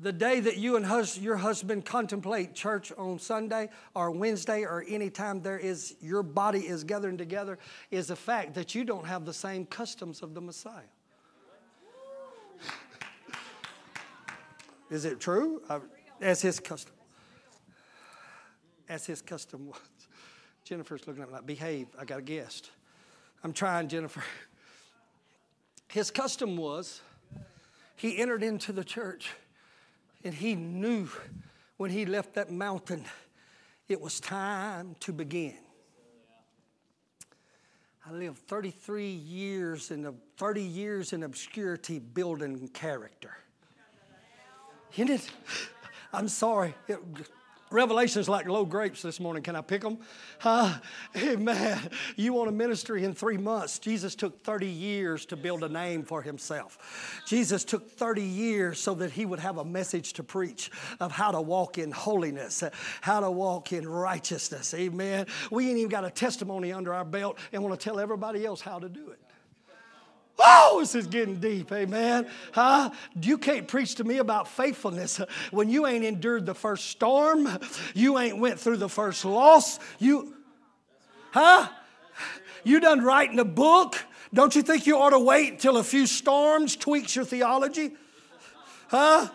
[0.00, 4.84] The day that you and hus- your husband contemplate church on Sunday or Wednesday or
[4.88, 7.58] any time there is your body is gathering together
[7.90, 10.84] is the fact that you don't have the same customs of the Messiah.
[14.90, 15.60] is it true?
[15.68, 15.80] Uh,
[16.20, 16.94] as his custom
[18.90, 19.78] as his custom was.
[20.64, 22.70] Jennifer's looking at me like, behave, I got a guest.
[23.42, 24.22] I'm trying, Jennifer.
[25.88, 27.00] His custom was
[27.96, 29.30] he entered into the church
[30.22, 31.08] and he knew
[31.78, 33.04] when he left that mountain
[33.88, 35.58] it was time to begin.
[38.06, 43.36] I lived 33 years in 30 years in obscurity building character.
[44.94, 45.30] Isn't it?
[46.12, 46.74] I'm sorry.
[46.86, 46.98] It,
[47.70, 49.44] Revelation's like low grapes this morning.
[49.44, 49.98] Can I pick them?
[50.40, 50.78] Huh?
[51.16, 51.78] Amen.
[52.16, 53.78] You want a ministry in three months.
[53.78, 57.22] Jesus took 30 years to build a name for himself.
[57.26, 61.30] Jesus took 30 years so that he would have a message to preach of how
[61.30, 62.64] to walk in holiness,
[63.02, 64.74] how to walk in righteousness.
[64.74, 65.26] Amen.
[65.52, 68.60] We ain't even got a testimony under our belt and want to tell everybody else
[68.60, 69.20] how to do it.
[70.42, 72.26] Oh, this is getting deep, amen.
[72.52, 72.90] Huh?
[73.20, 75.20] You can't preach to me about faithfulness
[75.50, 77.48] when you ain't endured the first storm,
[77.94, 79.78] you ain't went through the first loss.
[79.98, 80.34] You,
[81.32, 81.68] huh?
[82.64, 83.96] You done writing a book.
[84.32, 87.92] Don't you think you ought to wait till a few storms tweaks your theology?
[88.88, 89.28] Huh?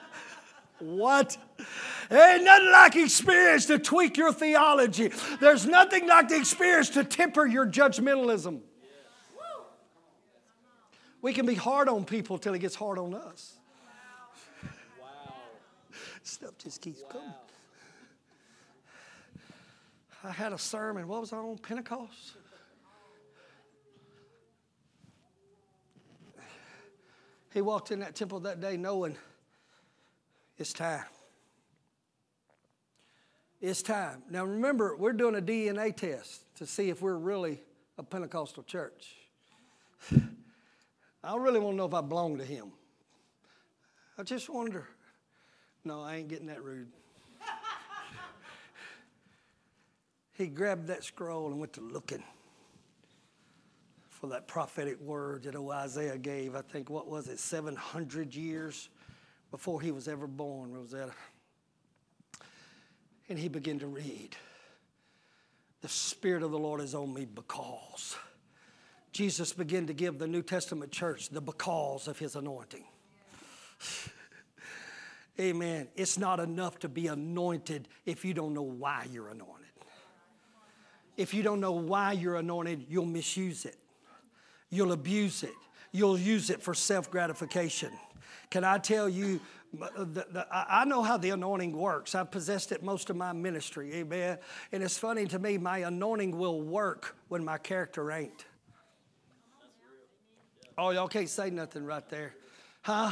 [0.80, 1.38] What?
[2.12, 5.12] Ain't nothing like experience to tweak your theology.
[5.40, 8.62] There's nothing like the experience to temper your judgmentalism.
[11.26, 13.56] We can be hard on people till it gets hard on us.
[15.02, 15.34] Wow.
[16.22, 17.10] Stuff just keeps wow.
[17.10, 17.34] coming.
[20.24, 21.08] I had a sermon.
[21.08, 21.58] What was I on?
[21.58, 22.34] Pentecost?
[27.56, 29.18] He walked in that temple that day knowing
[30.60, 31.06] it's time.
[33.62, 34.22] It's time.
[34.30, 37.62] Now remember, we're doing a DNA test to see if we're really
[37.98, 39.16] a Pentecostal church.
[41.26, 42.72] I really want to know if I belong to him.
[44.18, 44.88] I just wonder.
[45.84, 46.88] No, I ain't getting that rude.
[50.34, 52.24] he grabbed that scroll and went to looking
[54.10, 56.56] for that prophetic word that old Isaiah gave.
[56.56, 58.90] I think, what was it, 700 years
[59.50, 61.14] before he was ever born, Rosetta.
[63.30, 64.36] And he began to read.
[65.82, 68.16] The Spirit of the Lord is on me because
[69.16, 72.84] Jesus began to give the New Testament church the because of his anointing.
[75.40, 75.88] Amen.
[75.96, 79.68] It's not enough to be anointed if you don't know why you're anointed.
[81.16, 83.78] If you don't know why you're anointed, you'll misuse it,
[84.70, 85.56] you'll abuse it,
[85.94, 87.94] you'll use it for self gratification.
[88.52, 89.40] Can I tell you,
[89.82, 92.16] uh, the, the, I know how the anointing works.
[92.16, 94.40] I've possessed it most of my ministry, amen.
[94.74, 98.46] And it's funny to me, my anointing will work when my character ain't.
[100.78, 102.34] Oh, y'all can't say nothing right there.
[102.82, 103.12] Huh?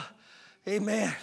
[0.68, 1.14] Amen.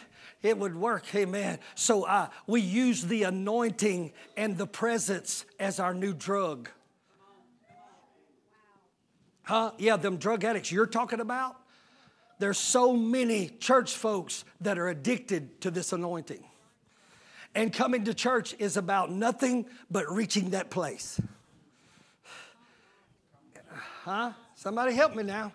[0.42, 1.58] It would work, amen.
[1.74, 6.70] So uh, we use the anointing and the presence as our new drug.
[9.42, 9.72] Huh?
[9.78, 11.56] Yeah, them drug addicts you're talking about.
[12.38, 16.42] There's so many church folks that are addicted to this anointing.
[17.54, 21.20] And coming to church is about nothing but reaching that place.
[24.04, 24.32] Huh?
[24.54, 25.52] Somebody help me now.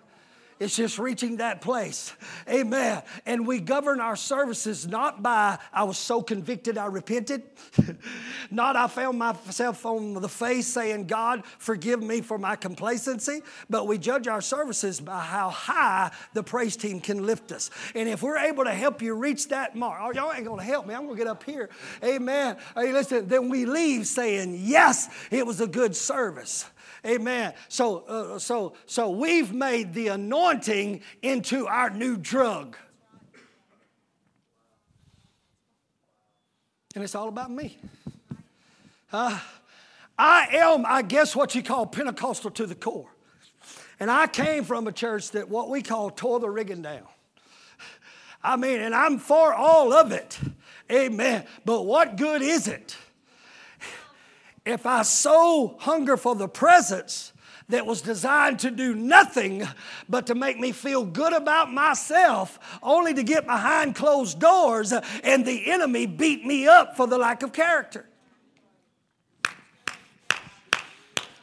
[0.57, 2.13] It's just reaching that place.
[2.47, 3.03] Amen.
[3.25, 7.43] And we govern our services not by, I was so convicted I repented.
[8.51, 13.41] not I found myself on the face saying, God, forgive me for my complacency.
[13.69, 17.69] But we judge our services by how high the praise team can lift us.
[17.93, 20.65] And if we're able to help you reach that mark, oh, y'all ain't going to
[20.65, 20.93] help me.
[20.93, 21.69] I'm going to get up here.
[22.01, 22.55] Amen.
[22.75, 26.65] Hey, listen, then we leave saying, yes, it was a good service.
[27.05, 27.53] Amen.
[27.67, 32.77] So, uh, so, so we've made the anointing into our new drug.
[36.95, 37.77] And it's all about me.
[39.11, 39.39] I
[40.17, 43.09] am, I guess, what you call Pentecostal to the core.
[43.99, 47.07] And I came from a church that what we call tore the rigging down.
[48.43, 50.39] I mean, and I'm for all of it.
[50.91, 51.45] Amen.
[51.65, 52.95] But what good is it
[54.65, 57.33] if I so hunger for the presence
[57.69, 59.67] that was designed to do nothing
[60.07, 64.93] but to make me feel good about myself, only to get behind closed doors
[65.23, 68.07] and the enemy beat me up for the lack of character.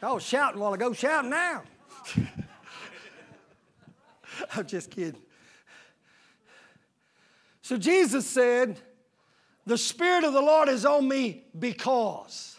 [0.01, 1.63] I was shouting while ago, shouting now.
[4.55, 5.21] I'm just kidding.
[7.61, 8.77] So Jesus said,
[9.65, 12.52] The Spirit of the Lord is on me because.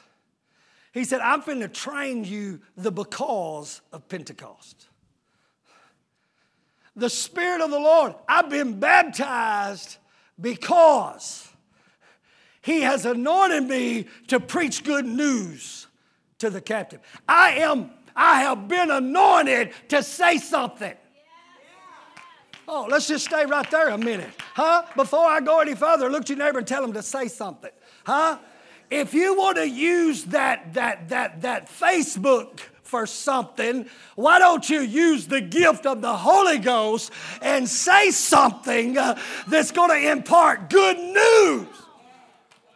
[0.95, 4.87] He said, I'm going to train you the because of Pentecost.
[6.95, 9.97] The Spirit of the Lord, I've been baptized
[10.41, 11.49] because
[12.63, 15.89] He has anointed me to preach good news
[16.39, 17.01] to the captive.
[17.29, 20.95] I am, I have been anointed to say something.
[22.69, 24.31] Oh, let's just stay right there a minute.
[24.55, 24.85] Huh?
[24.95, 27.73] Before I go any further, look at your neighbor and tell him to say something.
[28.07, 28.39] Huh?
[28.95, 34.81] If you want to use that, that, that, that Facebook for something, why don't you
[34.81, 37.11] use the gift of the Holy Ghost
[37.43, 41.84] and say something uh, that's going to impart good news?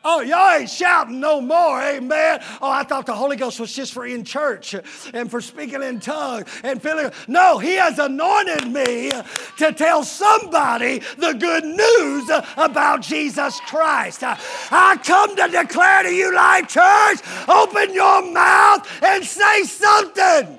[0.04, 2.40] Oh, y'all ain't shouting no more, amen.
[2.62, 4.74] Oh, I thought the Holy Ghost was just for in church
[5.12, 7.10] and for speaking in tongues and feeling.
[7.26, 9.10] No, He has anointed me
[9.58, 14.22] to tell somebody the good news about Jesus Christ.
[14.22, 17.18] I come to declare to you, Life Church,
[17.48, 20.58] open your mouth and say something.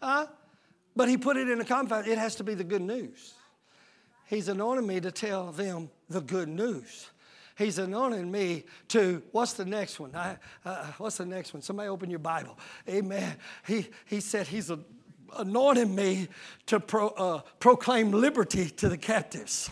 [0.00, 0.26] Huh?
[0.94, 2.06] But He put it in a confines.
[2.06, 3.34] It has to be the good news.
[4.26, 7.10] He's anointed me to tell them the good news.
[7.58, 10.14] He's anointing me to, what's the next one?
[10.14, 11.60] I, uh, what's the next one?
[11.60, 12.56] Somebody open your Bible.
[12.88, 13.36] Amen.
[13.66, 14.78] He, he said he's a,
[15.36, 16.28] anointing me
[16.66, 19.70] to pro, uh, proclaim liberty to the captives.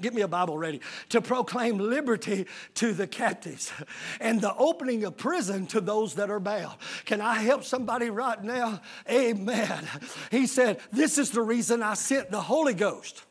[0.00, 0.80] Get me a Bible ready.
[1.10, 2.46] To proclaim liberty
[2.76, 3.70] to the captives
[4.18, 6.76] and the opening of prison to those that are bound.
[7.04, 8.80] Can I help somebody right now?
[9.08, 9.86] Amen.
[10.30, 13.22] He said, This is the reason I sent the Holy Ghost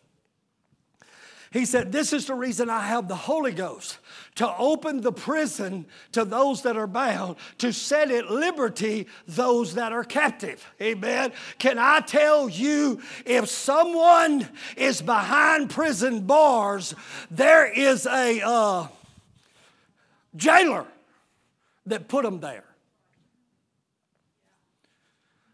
[1.52, 3.98] he said, This is the reason I have the Holy Ghost
[4.36, 9.92] to open the prison to those that are bound, to set at liberty those that
[9.92, 10.66] are captive.
[10.82, 11.34] Amen.
[11.60, 14.48] Can I tell you, if someone
[14.78, 16.96] is behind prison bars,
[17.30, 18.88] there is a uh,
[20.36, 20.86] jailer
[21.86, 22.64] that put them there.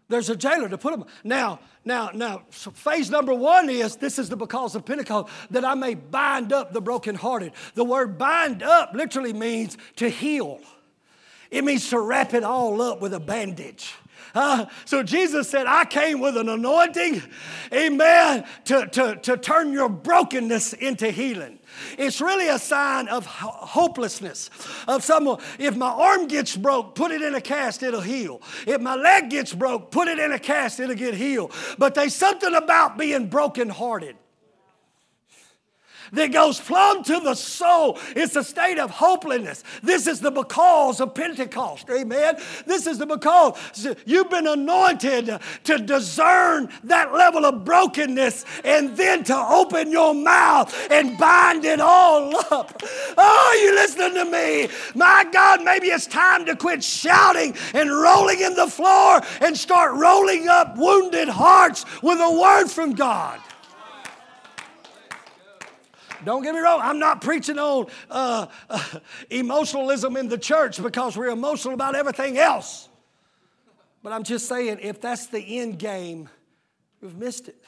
[0.09, 1.05] There's a jailer to put them.
[1.23, 5.65] Now, now, now, so phase number one is this is the because of Pentecost that
[5.65, 7.53] I may bind up the brokenhearted.
[7.73, 10.59] The word bind up literally means to heal.
[11.49, 13.93] It means to wrap it all up with a bandage.
[14.38, 17.23] Uh, so Jesus said, I came with an anointing,
[17.73, 21.57] amen, to, to, to turn your brokenness into healing.
[21.97, 24.51] It's really a sign of hopelessness.
[24.88, 28.43] Of someone, if my arm gets broke, put it in a cast, it'll heal.
[28.67, 31.51] If my leg gets broke, put it in a cast, it'll get healed.
[31.79, 34.17] But there's something about being brokenhearted.
[36.13, 37.99] That goes plumb to the soul.
[38.15, 39.63] It's a state of hopelessness.
[39.83, 41.89] This is the because of Pentecost.
[41.89, 42.37] Amen.
[42.65, 43.57] This is the because.
[44.05, 50.73] You've been anointed to discern that level of brokenness and then to open your mouth
[50.91, 52.81] and bind it all up.
[53.17, 54.69] Oh, you listening to me?
[54.95, 59.93] My God, maybe it's time to quit shouting and rolling in the floor and start
[59.93, 63.39] rolling up wounded hearts with a word from God.
[66.26, 68.99] Don't get me wrong, I'm not preaching on uh, uh,
[69.30, 72.89] emotionalism in the church because we're emotional about everything else.
[74.03, 76.30] But I'm just saying, if that's the end game,
[77.01, 77.61] you've missed it.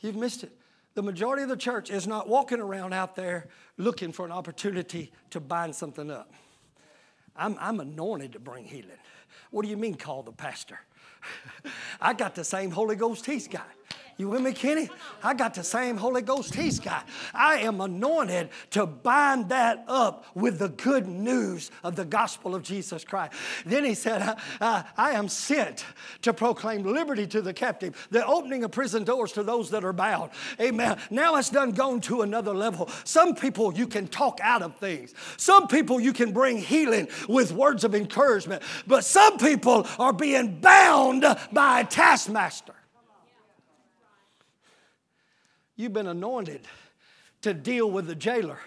[0.00, 0.52] You've missed it.
[0.94, 5.12] The majority of the church is not walking around out there looking for an opportunity
[5.30, 6.32] to bind something up.
[7.36, 8.90] I'm, I'm anointed to bring healing.
[9.50, 10.80] What do you mean, call the pastor?
[12.00, 13.68] I got the same Holy Ghost he's got.
[14.20, 14.90] You with me, Kenny?
[15.22, 17.08] I got the same Holy Ghost he's got.
[17.32, 22.62] I am anointed to bind that up with the good news of the gospel of
[22.62, 23.32] Jesus Christ.
[23.64, 25.86] Then he said, I, I, I am sent
[26.20, 29.94] to proclaim liberty to the captive, the opening of prison doors to those that are
[29.94, 30.32] bound.
[30.60, 30.98] Amen.
[31.08, 32.90] Now it's done gone to another level.
[33.04, 37.52] Some people you can talk out of things, some people you can bring healing with
[37.52, 42.74] words of encouragement, but some people are being bound by a taskmaster.
[45.80, 46.60] You've been anointed
[47.40, 48.58] to deal with the jailer.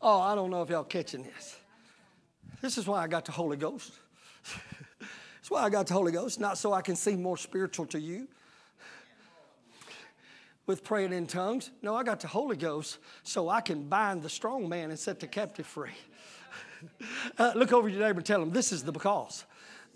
[0.00, 1.58] oh, I don't know if y'all catching this.
[2.62, 3.90] This is why I got the Holy Ghost.
[5.00, 7.98] That's why I got the Holy Ghost, not so I can seem more spiritual to
[7.98, 8.28] you
[10.68, 11.72] with praying in tongues.
[11.82, 15.18] No, I got the Holy Ghost so I can bind the strong man and set
[15.18, 15.90] the captive free.
[17.38, 19.44] uh, look over your neighbor and tell him this is the because.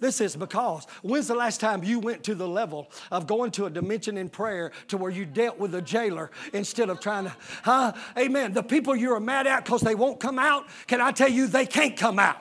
[0.02, 3.66] This is because when's the last time you went to the level of going to
[3.66, 7.36] a dimension in prayer to where you dealt with a jailer instead of trying to,
[7.62, 7.92] huh?
[8.18, 8.52] Amen.
[8.52, 11.66] The people you're mad at because they won't come out, can I tell you, they
[11.66, 12.38] can't come out.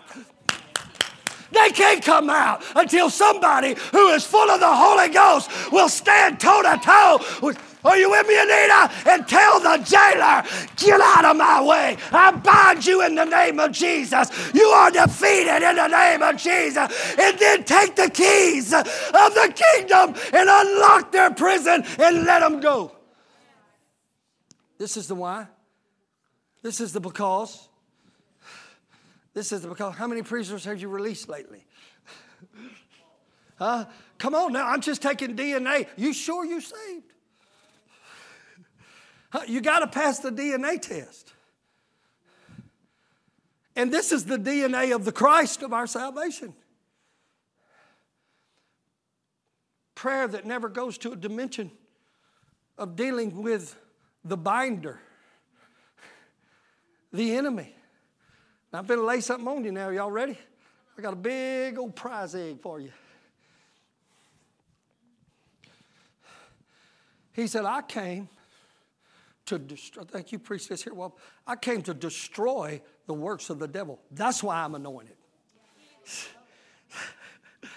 [1.51, 6.39] They can't come out until somebody who is full of the Holy Ghost will stand
[6.39, 8.91] toe to toe are you with me, Anita?
[9.09, 10.43] And tell the jailer,
[10.77, 11.97] get out of my way.
[12.11, 14.29] I bind you in the name of Jesus.
[14.53, 17.15] You are defeated in the name of Jesus.
[17.17, 22.59] And then take the keys of the kingdom and unlock their prison and let them
[22.59, 22.95] go.
[24.77, 25.47] This is the why.
[26.61, 27.67] This is the because.
[29.33, 29.95] This is because.
[29.95, 31.65] How many prisoners have you released lately?
[33.57, 33.85] huh?
[34.17, 35.87] Come on now, I'm just taking DNA.
[35.97, 37.13] You sure you saved?
[39.47, 41.33] You got to pass the DNA test.
[43.75, 46.53] And this is the DNA of the Christ of our salvation.
[49.95, 51.71] Prayer that never goes to a dimension
[52.77, 53.77] of dealing with
[54.25, 54.99] the binder,
[57.13, 57.75] the enemy.
[58.71, 59.89] Now, I'm going to lay something on you now.
[59.89, 60.37] Y'all ready?
[60.97, 62.91] I got a big old prize egg for you.
[67.33, 68.29] He said, I came
[69.45, 70.03] to destroy.
[70.03, 70.93] Thank you preached this here.
[70.93, 71.17] Well,
[71.47, 73.99] I came to destroy the works of the devil.
[74.11, 75.15] That's why I'm anointed.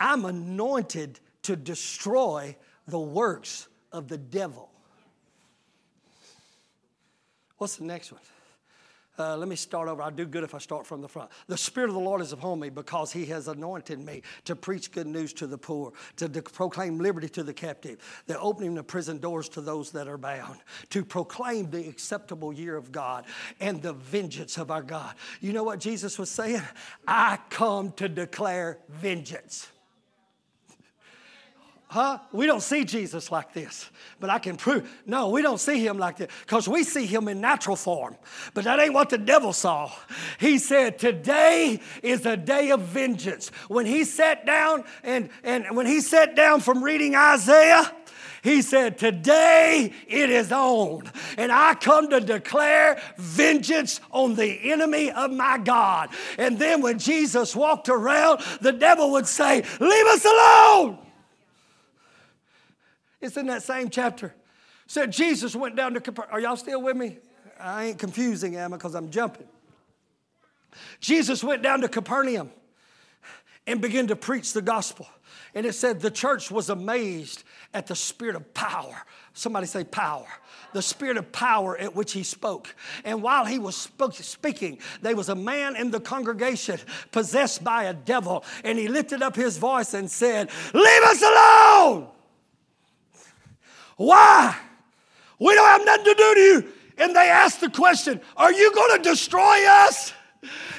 [0.00, 2.56] I'm anointed to destroy
[2.86, 4.68] the works of the devil.
[7.58, 8.20] What's the next one?
[9.18, 10.00] Uh, let me start over.
[10.00, 11.30] I'll do good if I start from the front.
[11.46, 14.90] The Spirit of the Lord is upon me because He has anointed me to preach
[14.90, 18.86] good news to the poor, to de- proclaim liberty to the captive, the opening of
[18.86, 20.60] prison doors to those that are bound,
[20.90, 23.26] to proclaim the acceptable year of God
[23.60, 25.14] and the vengeance of our God.
[25.40, 26.62] You know what Jesus was saying?
[27.06, 29.68] I come to declare vengeance.
[31.92, 32.20] Huh?
[32.32, 34.90] We don't see Jesus like this, but I can prove.
[35.04, 38.16] No, we don't see him like this because we see him in natural form.
[38.54, 39.92] But that ain't what the devil saw.
[40.40, 43.50] He said, Today is a day of vengeance.
[43.68, 47.92] When he sat down and, and when he sat down from reading Isaiah,
[48.42, 51.10] he said, Today it is on.
[51.36, 56.08] And I come to declare vengeance on the enemy of my God.
[56.38, 60.98] And then when Jesus walked around, the devil would say, Leave us alone.
[63.22, 64.34] It's in that same chapter.
[64.86, 66.34] Said Jesus went down to Capernaum.
[66.34, 67.18] Are y'all still with me?
[67.58, 68.76] I ain't confusing, am I?
[68.76, 69.46] Because I'm jumping.
[71.00, 72.50] Jesus went down to Capernaum
[73.66, 75.06] and began to preach the gospel.
[75.54, 78.96] And it said the church was amazed at the spirit of power.
[79.34, 80.26] Somebody say power.
[80.72, 82.74] The spirit of power at which he spoke.
[83.04, 86.80] And while he was speaking, there was a man in the congregation
[87.12, 88.44] possessed by a devil.
[88.64, 92.08] And he lifted up his voice and said, Leave us alone.
[93.96, 94.56] Why?
[95.38, 96.72] We don't have nothing to do to you.
[96.98, 100.12] And they asked the question, Are you going to destroy us?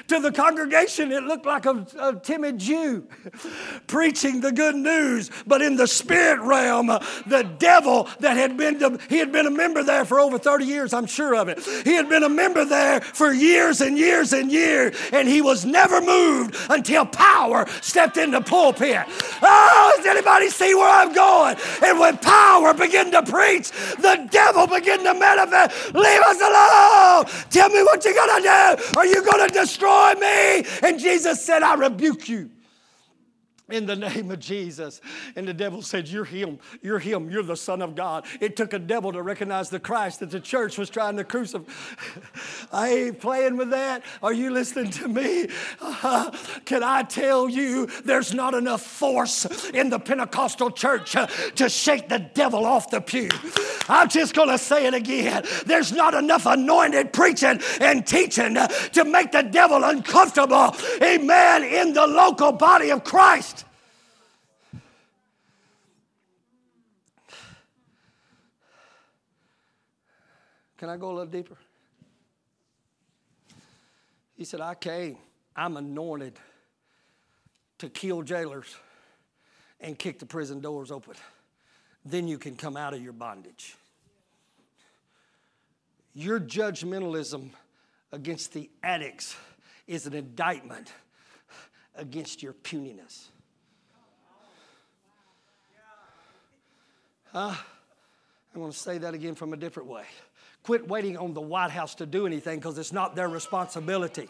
[0.09, 3.07] To the congregation, it looked like a, a, timid Jew
[3.87, 5.31] preaching the good news.
[5.47, 9.81] But in the spirit realm, the devil that had been, he had been a member
[9.81, 11.63] there for over 30 years, I'm sure of it.
[11.85, 15.63] He had been a member there for years and years and years, and he was
[15.63, 19.05] never moved until power stepped in the pulpit.
[19.41, 21.55] Oh, does anybody see where I'm going?
[21.81, 25.95] And when power began to preach, the devil began to manifest.
[25.95, 27.45] Leave us alone.
[27.49, 28.99] Tell me what you're going to do.
[28.99, 29.92] Are you going to destroy?
[29.93, 30.65] Destroy me.
[30.83, 32.49] And Jesus said, I rebuke you
[33.70, 34.99] in the name of Jesus.
[35.36, 36.59] And the devil said, You're him.
[36.82, 37.30] You're him.
[37.30, 38.26] You're the Son of God.
[38.41, 41.72] It took a devil to recognize the Christ that the church was trying to crucify.
[42.74, 44.03] I ain't playing with that.
[44.22, 45.47] Are you listening to me?
[45.80, 46.32] Uh,
[46.66, 52.09] can I tell you there's not enough force in the Pentecostal church uh, to shake
[52.09, 53.30] the devil off the pew?
[53.88, 55.45] I'm just going to say it again.
[55.66, 60.76] There's not enough anointed preaching and teaching uh, to make the devil uncomfortable.
[61.01, 61.64] Amen.
[61.64, 63.62] In the local body of Christ.
[70.84, 71.55] Can I go a little deeper?
[74.36, 75.15] He said, I came,
[75.55, 76.38] I'm anointed
[77.77, 78.75] to kill jailers
[79.79, 81.13] and kick the prison doors open.
[82.03, 83.77] Then you can come out of your bondage.
[86.13, 87.51] Your judgmentalism
[88.11, 89.38] against the addicts
[89.88, 90.91] is an indictment
[91.95, 93.29] against your puniness.
[97.34, 97.55] Uh,
[98.53, 100.03] I'm going to say that again from a different way.
[100.64, 104.30] Quit waiting on the White House to do anything because it's not their responsibility.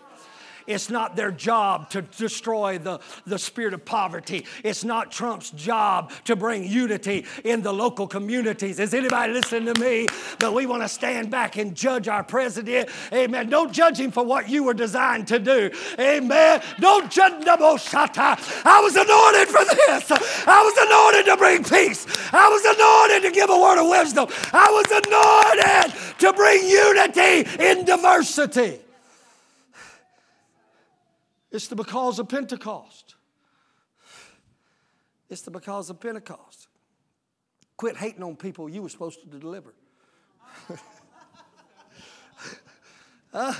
[0.67, 4.45] It's not their job to destroy the, the spirit of poverty.
[4.63, 8.79] It's not Trump's job to bring unity in the local communities.
[8.79, 10.07] Is anybody listening to me?
[10.39, 12.89] But we want to stand back and judge our president.
[13.11, 13.49] Amen.
[13.49, 15.71] Don't judge him for what you were designed to do.
[15.99, 16.61] Amen.
[16.79, 18.37] Don't judge Shata.
[18.65, 20.11] I was anointed for this.
[20.47, 22.05] I was anointed to bring peace.
[22.33, 24.27] I was anointed to give a word of wisdom.
[24.51, 28.79] I was anointed to bring unity in diversity.
[31.53, 33.13] It's the because of Pentecost.
[35.29, 36.67] It's the because of Pentecost.
[37.77, 39.75] Quit hating on people you were supposed to deliver.
[43.33, 43.53] uh,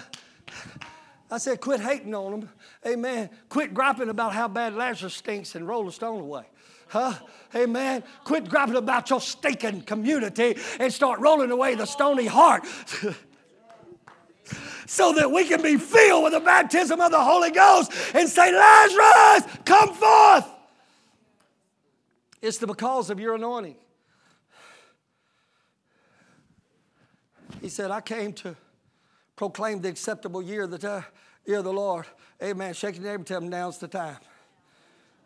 [1.29, 2.49] I said, quit hating on them.
[2.85, 3.29] Amen.
[3.47, 6.45] Quit griping about how bad Lazarus stinks and roll a stone away.
[6.87, 7.13] Huh?
[7.55, 8.03] Amen.
[8.23, 12.65] Quit griping about your stinking community and start rolling away the stony heart.
[14.85, 18.51] so that we can be filled with the baptism of the Holy Ghost and say,
[18.51, 20.47] Lazarus, come forth.
[22.41, 23.77] It's the because of your anointing.
[27.61, 28.55] He said, I came to
[29.35, 31.05] proclaim the acceptable year of the,
[31.45, 32.05] year of the Lord.
[32.41, 32.73] Amen.
[32.73, 34.17] Shake your neighbor, tell him now's the time.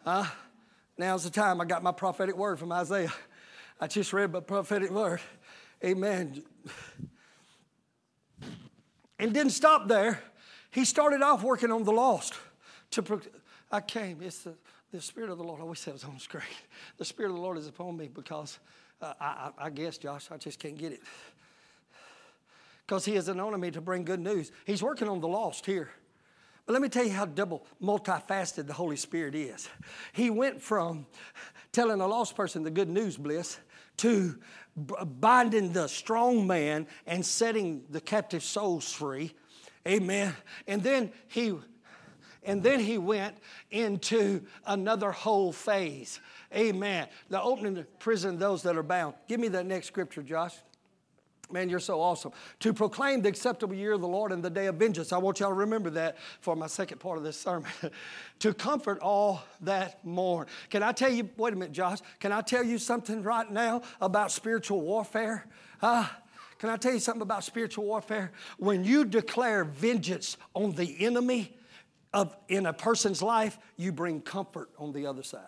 [0.06, 0.26] Huh?
[0.98, 1.60] Now's the time.
[1.60, 3.14] I got my prophetic word from Isaiah.
[3.80, 5.22] I just read my prophetic word.
[5.84, 6.44] Amen
[9.20, 10.22] and didn't stop there.
[10.72, 12.36] He started off working on the lost.
[12.92, 13.22] To pro-
[13.72, 14.22] I came.
[14.22, 14.54] It's the,
[14.92, 15.62] the Spirit of the Lord.
[15.62, 16.44] I wish that was on the screen.
[16.98, 18.60] The Spirit of the Lord is upon me because
[19.02, 21.02] uh, I, I, guess, Josh, I just can't get it.
[22.86, 24.52] Because He has anointed me to bring good news.
[24.66, 25.90] He's working on the lost here.
[26.66, 29.70] But let me tell you how double multifaceted the Holy Spirit is.
[30.12, 31.06] He went from
[31.72, 33.58] telling a lost person the good news, bliss,
[33.98, 34.38] to
[34.76, 39.34] binding the strong man and setting the captive souls free.
[39.88, 40.36] Amen.
[40.68, 41.56] And then he
[42.44, 43.36] and then he went
[43.72, 46.22] into another whole phase.
[46.56, 47.08] Amen.
[47.30, 49.16] The opening the prison those that are bound.
[49.28, 50.56] Give me that next scripture, Josh.
[51.50, 52.34] Man, you're so awesome.
[52.60, 55.14] To proclaim the acceptable year of the Lord and the day of vengeance.
[55.14, 57.72] I want y'all to remember that for my second part of this sermon.
[58.40, 60.48] to comfort all that mourn.
[60.70, 63.82] Can I tell you, wait a minute, Josh, can I tell you something right now
[64.02, 65.46] about spiritual warfare?
[65.82, 66.08] Uh,
[66.60, 68.32] can I tell you something about spiritual warfare?
[68.58, 71.56] When you declare vengeance on the enemy
[72.14, 75.46] of, in a person's life, you bring comfort on the other side.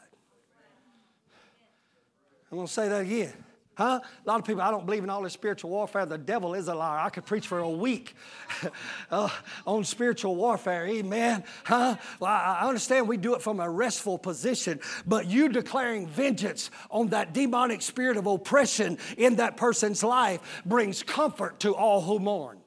[2.52, 3.34] I'm going to say that again.
[3.80, 4.02] Huh?
[4.04, 6.06] A lot of people, I don't believe in all this spiritual warfare.
[6.06, 7.00] The devil is a liar.
[7.00, 8.14] I could preach for a week
[9.10, 9.30] uh,
[9.66, 10.86] on spiritual warfare.
[10.86, 11.46] Amen.
[11.64, 11.96] Huh?
[12.20, 17.08] Well, I understand we do it from a restful position, but you declaring vengeance on
[17.12, 22.58] that demonic spirit of oppression in that person's life brings comfort to all who mourn.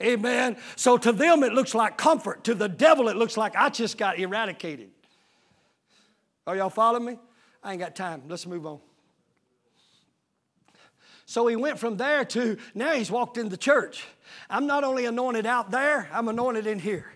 [0.00, 0.56] Amen.
[0.76, 2.44] So to them, it looks like comfort.
[2.44, 4.90] To the devil, it looks like I just got eradicated.
[6.46, 7.18] Are y'all following me?
[7.60, 8.22] I ain't got time.
[8.28, 8.78] Let's move on.
[11.26, 14.04] So he went from there to now he's walked in the church.
[14.50, 17.06] I'm not only anointed out there, I'm anointed in here.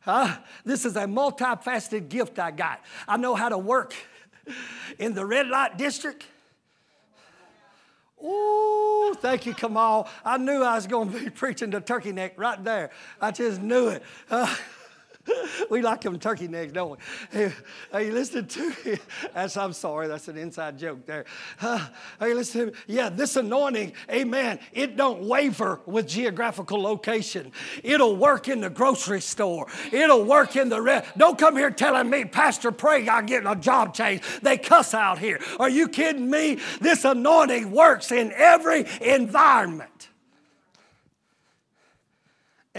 [0.00, 0.38] Huh?
[0.64, 2.80] This is a multifaceted gift I got.
[3.06, 3.94] I know how to work
[4.98, 6.24] in the red light district.
[8.22, 10.08] Ooh, thank you, Kamal.
[10.24, 12.90] I knew I was going to be preaching to turkey neck right there.
[13.20, 14.02] I just knew it.
[14.30, 14.54] Uh,
[15.70, 16.96] we like them turkey necks, don't we?
[17.30, 17.52] Hey,
[17.92, 18.98] hey listen to me.
[19.34, 21.24] That's, I'm sorry, that's an inside joke there.
[21.60, 21.86] Uh,
[22.20, 22.72] hey, listen.
[22.86, 27.52] Yeah, this anointing, amen, it don't waver with geographical location.
[27.82, 29.66] It'll work in the grocery store.
[29.92, 33.56] It'll work in the, re- don't come here telling me, Pastor, pray I'm getting a
[33.56, 34.22] job change.
[34.42, 35.40] They cuss out here.
[35.58, 36.58] Are you kidding me?
[36.80, 40.09] This anointing works in every environment.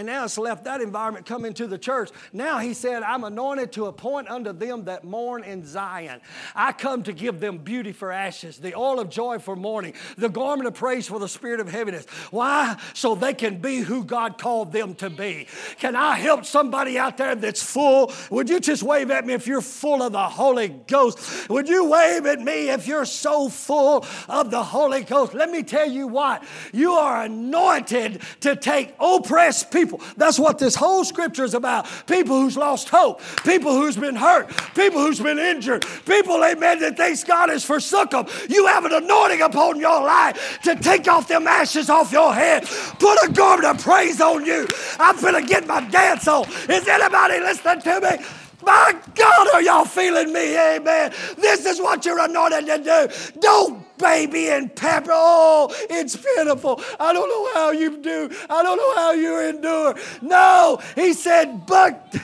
[0.01, 2.09] And now it's left that environment come into the church.
[2.33, 6.21] Now he said, I'm anointed to appoint unto them that mourn in Zion.
[6.55, 10.27] I come to give them beauty for ashes, the oil of joy for mourning, the
[10.27, 12.07] garment of praise for the spirit of heaviness.
[12.31, 12.77] Why?
[12.95, 15.45] So they can be who God called them to be.
[15.77, 18.11] Can I help somebody out there that's full?
[18.31, 21.47] Would you just wave at me if you're full of the Holy Ghost?
[21.47, 25.35] Would you wave at me if you're so full of the Holy Ghost?
[25.35, 26.43] Let me tell you what,
[26.73, 30.05] you are anointed to take oppressed people people.
[30.17, 31.87] That's what this whole scripture is about.
[32.07, 36.97] People who's lost hope, people who's been hurt, people who's been injured, people, amen, that
[36.97, 38.25] thinks God has forsook them.
[38.49, 42.63] You have an anointing upon your life to take off them ashes off your head.
[42.99, 44.67] Put a garment of praise on you.
[44.99, 46.47] I'm gonna get my dance on.
[46.69, 48.25] Is anybody listening to me?
[48.63, 50.57] My God, are y'all feeling me?
[50.57, 51.13] Amen.
[51.37, 53.39] This is what you're anointed to do.
[53.39, 55.11] Don't baby and pepper.
[55.13, 56.81] Oh, it's pitiful.
[56.99, 58.29] I don't know how you do.
[58.49, 59.95] I don't know how you endure.
[60.21, 62.15] No, he said, but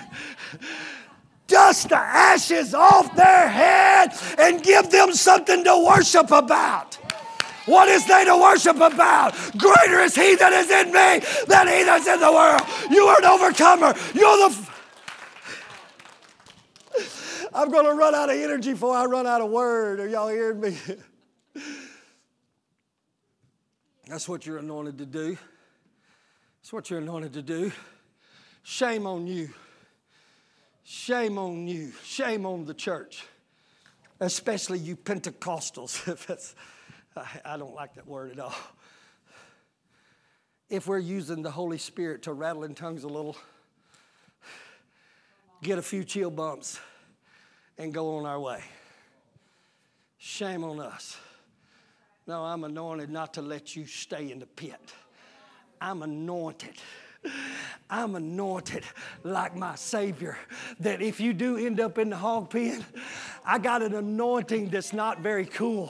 [1.48, 6.96] dust the ashes off their head and give them something to worship about.
[7.66, 9.34] What is they to worship about?
[9.58, 12.62] Greater is he that is in me than he that's in the world.
[12.90, 13.94] You are an overcomer.
[14.14, 14.68] You're the
[17.58, 20.00] I'm going to run out of energy before I run out of word.
[20.00, 20.78] Are y'all hearing me?
[24.08, 25.36] That's what you're anointed to do.
[26.62, 27.72] That's what you're anointed to do.
[28.62, 29.50] Shame on you.
[30.84, 31.94] Shame on you.
[32.04, 33.26] Shame on the church,
[34.20, 36.08] especially you Pentecostals.
[36.14, 36.54] If it's,
[37.44, 38.54] I don't like that word at all.
[40.70, 43.36] If we're using the Holy Spirit to rattle in tongues a little,
[45.64, 46.80] get a few chill bumps
[47.78, 48.62] and go on our way.
[50.18, 51.18] Shame on us.
[52.26, 54.80] No, I'm anointed not to let you stay in the pit.
[55.80, 56.76] I'm anointed.
[57.90, 58.84] I'm anointed
[59.24, 60.38] like my Savior.
[60.80, 62.86] That if you do end up in the hog pen,
[63.46, 65.90] I got an anointing that's not very cool.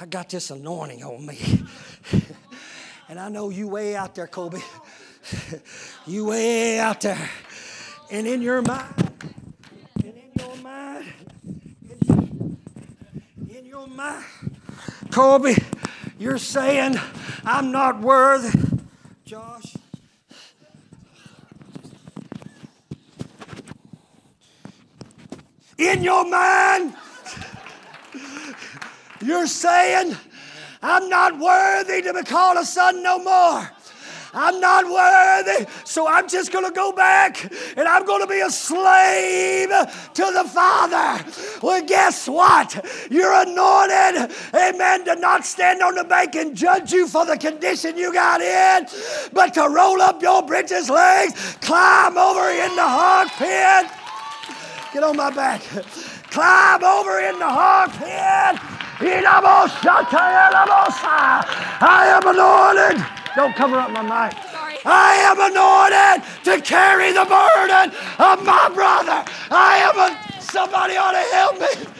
[0.00, 1.38] I got this anointing on me.
[3.08, 4.62] and I know you way out there, Colby.
[6.06, 7.30] you way out there
[8.10, 8.94] and in your mind,
[10.02, 11.12] and in your mind,
[13.50, 14.24] in your mind,
[15.10, 15.56] Colby,
[16.18, 16.96] you're saying,
[17.44, 18.58] I'm not worthy.
[19.24, 19.76] Josh,
[25.78, 26.94] in your mind,
[29.22, 30.16] you're saying,
[30.82, 33.70] I'm not worthy to be called a son no more.
[34.34, 37.42] I'm not worthy, so I'm just going to go back
[37.76, 41.24] and I'm going to be a slave to the Father.
[41.62, 42.84] Well, guess what?
[43.10, 47.96] You're anointed, amen, to not stand on the bank and judge you for the condition
[47.96, 48.86] you got in,
[49.32, 53.88] but to roll up your britches legs, climb over in the hog pen.
[54.92, 55.62] Get on my back.
[56.30, 58.58] Climb over in the hog pen.
[61.80, 63.13] I am anointed.
[63.36, 64.38] Don't cover up my mic.
[64.50, 64.76] Sorry.
[64.84, 69.24] I am anointed to carry the burden of my brother.
[69.50, 71.90] I am a, somebody ought to help me.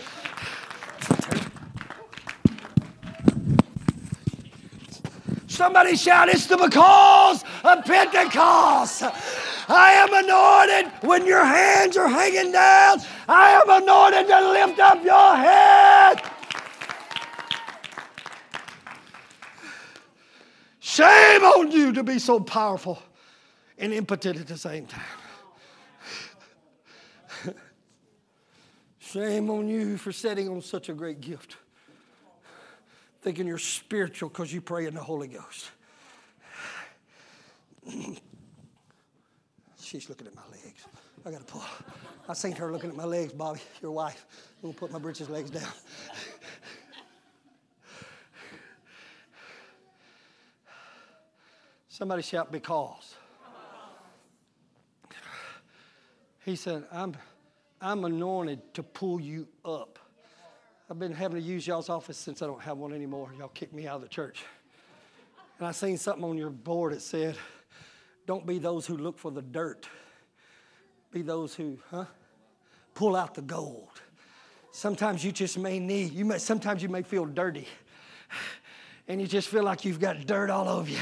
[5.48, 9.02] Somebody shout, it's the because of Pentecost.
[9.68, 13.00] I am anointed when your hands are hanging down.
[13.28, 16.33] I am anointed to lift up your head.
[20.94, 23.02] Shame on you to be so powerful
[23.78, 25.02] and impotent at the same time.
[29.00, 31.56] Shame on you for setting on such a great gift.
[33.22, 35.72] Thinking you're spiritual because you pray in the Holy Ghost.
[39.80, 40.84] She's looking at my legs.
[41.26, 41.64] I got to pull.
[42.28, 44.26] I seen her looking at my legs, Bobby, your wife.
[44.58, 45.72] I'm going to put my britches legs down.
[51.96, 53.14] Somebody shout, because.
[56.44, 57.16] He said, I'm,
[57.80, 60.00] I'm anointed to pull you up.
[60.90, 63.30] I've been having to use y'all's office since I don't have one anymore.
[63.38, 64.42] Y'all kicked me out of the church.
[65.60, 67.36] And I seen something on your board that said,
[68.26, 69.86] Don't be those who look for the dirt,
[71.12, 72.06] be those who, huh?
[72.94, 74.02] Pull out the gold.
[74.72, 77.68] Sometimes you just may need, you may, sometimes you may feel dirty
[79.06, 80.98] and you just feel like you've got dirt all over you.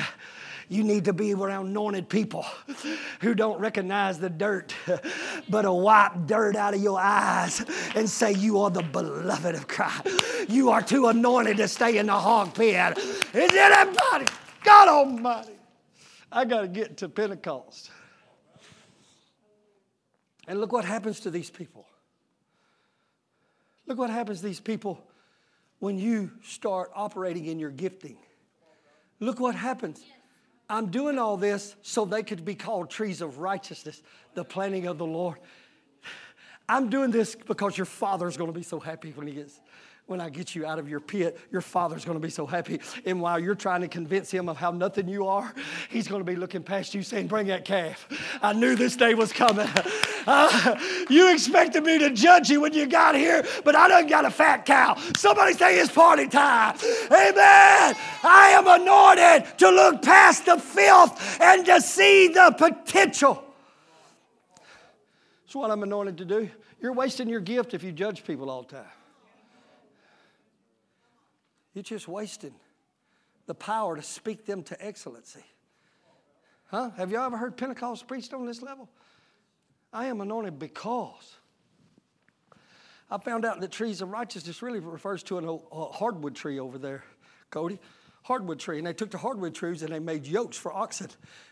[0.69, 2.45] You need to be around anointed people
[3.21, 4.75] who don't recognize the dirt,
[5.49, 9.69] but will wipe dirt out of your eyes and say, You are the beloved of
[9.69, 10.09] Christ.
[10.49, 12.95] You are too anointed to stay in the hog pen.
[13.35, 14.27] Is anybody?
[14.65, 15.53] God Almighty.
[16.31, 17.91] I got to get to Pentecost.
[20.49, 21.87] And look what happens to these people.
[23.87, 25.03] Look what happens to these people
[25.79, 28.17] when you start operating in your gifting.
[29.21, 30.03] Look what happens.
[30.73, 34.03] I'm doing all this so they could be called trees of righteousness,
[34.33, 35.37] the planting of the Lord.
[36.67, 39.61] I'm doing this because your father's going to be so happy when he gets
[40.07, 42.81] when I get you out of your pit, your father's going to be so happy.
[43.07, 45.55] And while you're trying to convince him of how nothing you are,
[45.89, 48.09] he's going to be looking past you saying, Bring that calf.
[48.43, 49.69] I knew this day was coming.
[50.27, 50.77] Uh,
[51.11, 54.31] you expected me to judge you when you got here, but I done got a
[54.31, 54.97] fat cow.
[55.17, 56.77] Somebody say it's party time.
[57.07, 57.97] Amen.
[58.25, 63.43] I am anointed to look past the filth and to see the potential.
[65.45, 66.51] That's what I'm anointed to do.
[66.81, 69.02] You're wasting your gift if you judge people all the time.
[71.75, 72.55] You're just wasting
[73.47, 75.45] the power to speak them to excellency.
[76.67, 76.91] Huh?
[76.97, 78.89] Have y'all ever heard Pentecost preached on this level?
[79.93, 81.37] I am anointed because.
[83.11, 87.05] I found out that trees of righteousness really refers to a hardwood tree over there,
[87.51, 87.79] Cody.
[88.23, 88.79] Hardwood tree.
[88.79, 91.09] And they took the hardwood trees and they made yokes for oxen.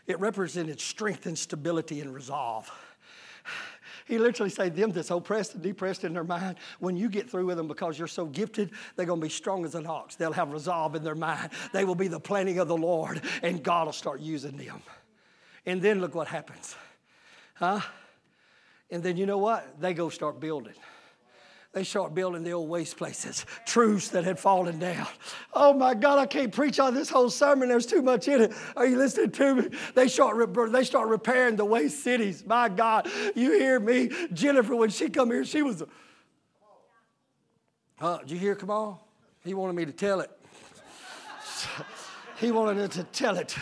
[0.07, 2.71] It represented strength and stability and resolve.
[4.11, 7.45] He literally said, Them that's oppressed and depressed in their mind, when you get through
[7.45, 10.15] with them because you're so gifted, they're going to be strong as an ox.
[10.15, 11.51] They'll have resolve in their mind.
[11.71, 14.81] They will be the planting of the Lord, and God will start using them.
[15.65, 16.75] And then look what happens.
[17.53, 17.79] Huh?
[18.89, 19.79] And then you know what?
[19.79, 20.75] They go start building
[21.73, 25.07] they start building the old waste places, truths that had fallen down.
[25.53, 27.69] Oh my God, I can't preach on this whole sermon.
[27.69, 28.53] There's too much in it.
[28.75, 29.69] Are you listening to me?
[29.95, 32.43] They start, they start repairing the waste cities.
[32.45, 34.09] My God, you hear me?
[34.33, 35.87] Jennifer, when she come here, she was, a,
[38.01, 38.97] uh, did you hear, on?
[39.45, 40.29] He wanted me to tell it.
[42.41, 43.55] He wanted her to tell it.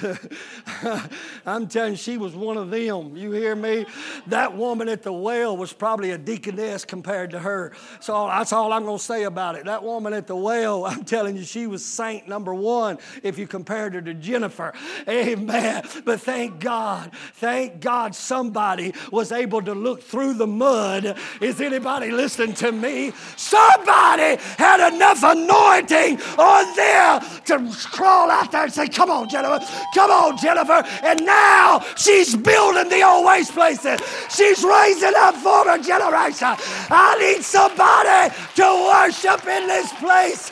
[1.46, 3.18] I'm telling you, she was one of them.
[3.18, 3.86] You hear me?
[4.28, 7.74] That woman at the well was probably a deaconess compared to her.
[8.00, 9.66] So that's all I'm going to say about it.
[9.66, 13.48] That woman at the well, I'm telling you, she was saint number one if you
[13.48, 14.74] compared her to Jennifer.
[15.10, 15.84] Amen.
[16.06, 21.18] But thank God, thank God somebody was able to look through the mud.
[21.42, 23.12] Is anybody listening to me?
[23.36, 29.66] Somebody had enough anointing on there to crawl out there and say, Come on, Jennifer.
[29.94, 30.84] Come on, Jennifer.
[31.04, 34.00] And now she's building the old waste places.
[34.30, 36.56] She's raising up for former generation.
[36.90, 40.52] I need somebody to worship in this place.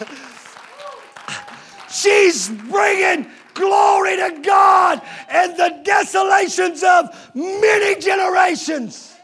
[1.90, 9.16] She's bringing glory to God and the desolations of many generations.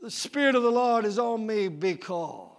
[0.00, 2.51] The Spirit of the Lord is on me because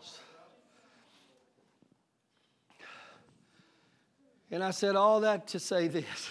[4.54, 6.30] And I said all that to say this.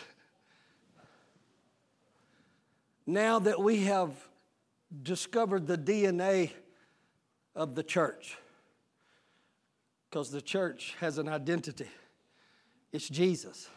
[3.05, 4.13] Now that we have
[5.03, 6.53] discovered the DNA
[7.57, 8.39] of the church,
[10.09, 11.89] because the church has an identity,
[12.93, 13.69] it's Jesus.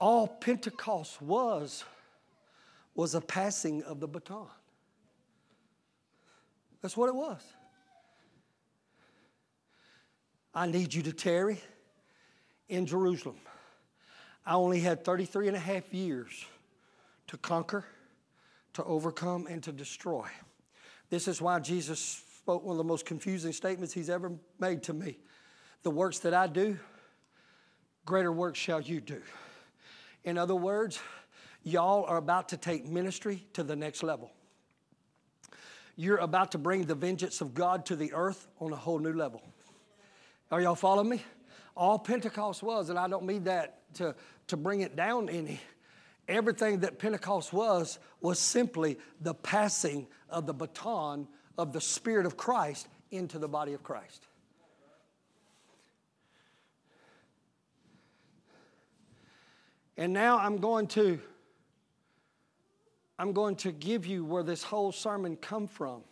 [0.00, 1.84] All Pentecost was
[2.96, 4.48] was a passing of the baton.
[6.82, 7.40] That's what it was.
[10.52, 11.60] I need you to tarry
[12.68, 13.36] in Jerusalem.
[14.44, 16.44] I only had 33 and a half years
[17.28, 17.84] to conquer,
[18.74, 20.28] to overcome, and to destroy.
[21.10, 24.92] This is why Jesus spoke one of the most confusing statements he's ever made to
[24.92, 25.18] me.
[25.82, 26.78] The works that I do,
[28.04, 29.20] greater works shall you do.
[30.24, 31.00] In other words,
[31.62, 34.30] y'all are about to take ministry to the next level.
[35.96, 39.12] You're about to bring the vengeance of God to the earth on a whole new
[39.12, 39.42] level.
[40.50, 41.22] Are y'all following me?
[41.76, 44.14] All Pentecost was, and I don't mean that to,
[44.48, 45.60] to bring it down any,
[46.26, 52.36] everything that Pentecost was was simply the passing of the baton of the Spirit of
[52.36, 54.26] Christ into the body of Christ.
[59.98, 61.20] And now I'm going to
[63.18, 66.02] I'm going to give you where this whole sermon come from.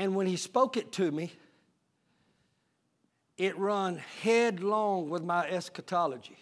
[0.00, 1.30] And when he spoke it to me,
[3.36, 6.38] it run headlong with my eschatology.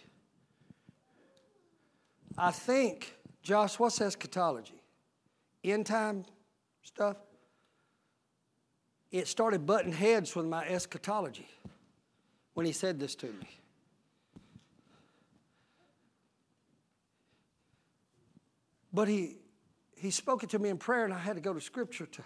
[2.37, 4.81] I think, Josh, what's eschatology?
[5.61, 6.23] End time
[6.83, 7.17] stuff?
[9.11, 11.49] It started butting heads with my eschatology
[12.53, 13.49] when he said this to me.
[18.93, 19.35] But he,
[19.97, 22.23] he spoke it to me in prayer, and I had to go to scripture to,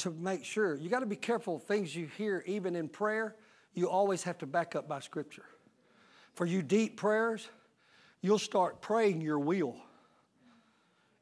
[0.00, 0.76] to make sure.
[0.76, 3.36] You got to be careful of things you hear, even in prayer,
[3.74, 5.44] you always have to back up by scripture.
[6.34, 7.48] For you deep prayers,
[8.20, 9.76] you'll start praying your will.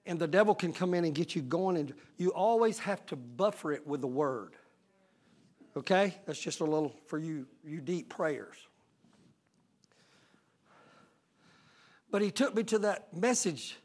[0.07, 3.17] And the devil can come in and get you going, and you always have to
[3.17, 4.55] buffer it with the word.
[5.77, 6.17] Okay?
[6.25, 8.57] That's just a little for you, you deep prayers.
[12.11, 13.77] But he took me to that message.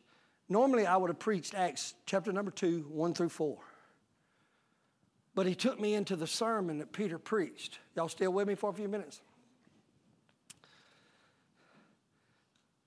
[0.48, 3.58] Normally, I would have preached Acts chapter number 2, 1 through 4.
[5.36, 7.80] But he took me into the sermon that Peter preached.
[7.96, 9.22] Y'all still with me for a few minutes?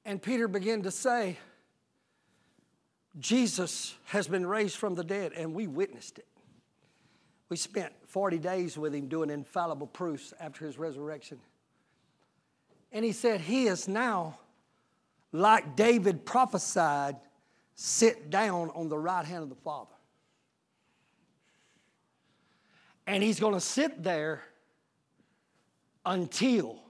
[0.05, 1.37] And Peter began to say,
[3.19, 6.27] Jesus has been raised from the dead, and we witnessed it.
[7.49, 11.41] We spent 40 days with him doing infallible proofs after his resurrection.
[12.93, 14.39] And he said, He is now
[15.33, 17.17] like David prophesied,
[17.75, 19.96] sit down on the right hand of the Father.
[23.07, 24.43] And he's going to sit there
[26.05, 26.81] until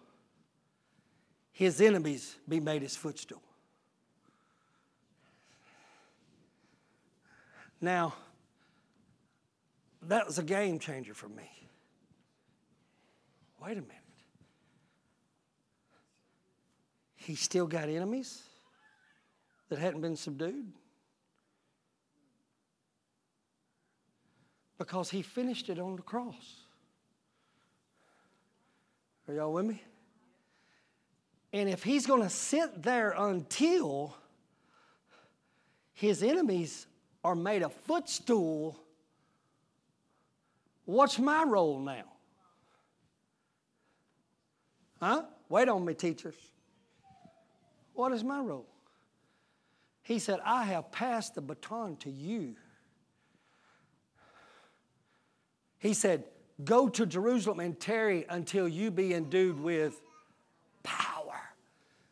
[1.53, 3.43] his enemies be made his footstool.
[7.81, 8.15] Now,
[10.03, 11.51] that was a game changer for me.
[13.61, 14.07] Wait a minute.
[17.27, 18.41] he still got enemies
[19.69, 20.73] that hadn't been subdued?
[24.79, 26.61] Because he finished it on the cross.
[29.29, 29.83] Are y'all with me?
[31.53, 34.15] And if he's going to sit there until
[35.95, 36.87] his enemies
[37.25, 38.79] are made a footstool,
[40.85, 42.05] what's my role now?
[45.01, 45.23] Huh?
[45.49, 46.37] Wait on me, teachers.
[47.95, 48.67] What is my role?
[50.03, 52.55] He said, I have passed the baton to you.
[55.79, 56.25] He said,
[56.65, 60.01] Go to Jerusalem and tarry until you be endued with
[60.83, 61.41] power.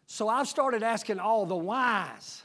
[0.07, 2.43] So I've started asking all the whys.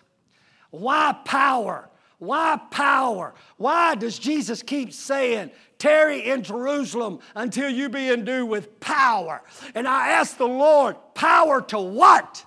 [0.72, 1.90] Why power?
[2.20, 3.34] Why power?
[3.58, 9.42] Why does Jesus keep saying, tarry in Jerusalem until you be endued with power?
[9.76, 12.46] And I asked the Lord, power to what?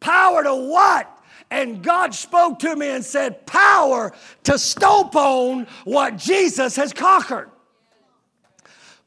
[0.00, 1.12] Power to what?
[1.50, 4.12] And God spoke to me and said, Power
[4.44, 7.50] to stomp on what Jesus has conquered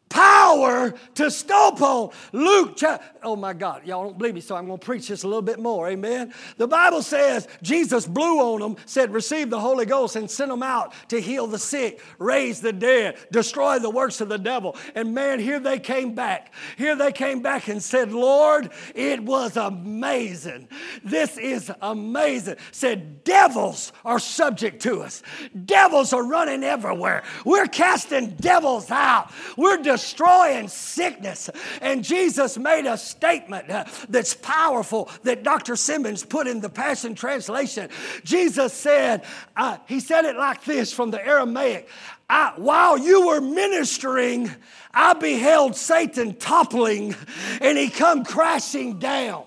[0.10, 2.10] power to stomp on.
[2.32, 2.78] Luke,
[3.24, 5.42] oh my God, y'all don't believe me, so I'm going to preach this a little
[5.42, 5.90] bit more.
[5.90, 6.34] Amen.
[6.58, 10.64] The Bible says Jesus blew on them, said, Receive the Holy Ghost, and sent them
[10.64, 14.76] out to heal the sick, raise the dead, destroy the works of the devil.
[14.96, 16.54] And man, here they came back.
[16.78, 20.68] Here they came back and said, Lord, it was amazing.
[21.04, 22.56] This is amazing.
[22.72, 25.22] Said, Devils are subject to us,
[25.66, 27.24] devils are running everywhere.
[27.46, 29.32] We're casting devils out.
[29.58, 31.50] We're destroying sickness.
[31.82, 35.76] And Jesus made a statement uh, that's powerful that Dr.
[35.76, 37.90] Simmons put in the Passion Translation.
[38.24, 39.24] Jesus said,
[39.56, 41.90] uh, He said it like this from the Aramaic
[42.30, 44.52] I, while you were ministering,
[44.94, 47.16] I beheld Satan toppling
[47.60, 49.46] and he come crashing down.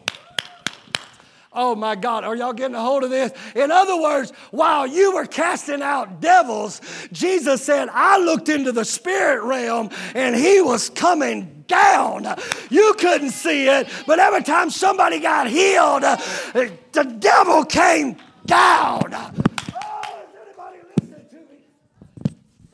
[1.55, 3.31] Oh my God, are y'all getting a hold of this?
[3.55, 6.81] In other words, while you were casting out devils,
[7.13, 12.37] Jesus said, I looked into the spirit realm and he was coming down.
[12.69, 19.15] You couldn't see it, but every time somebody got healed, the devil came down.
[19.15, 19.31] Oh,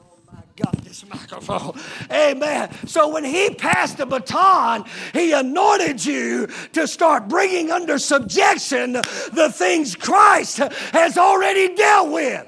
[0.01, 1.79] oh my God, this microphone.
[2.11, 2.71] Amen.
[2.87, 9.53] So when he passed the baton, he anointed you to start bringing under subjection the
[9.55, 12.47] things Christ has already dealt with.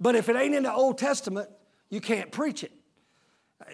[0.00, 1.48] But if it ain't in the Old Testament,
[1.90, 2.72] you can't preach it.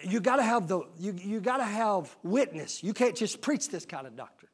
[0.03, 2.83] You got to have the you, you got to have witness.
[2.83, 4.49] You can't just preach this kind of doctrine.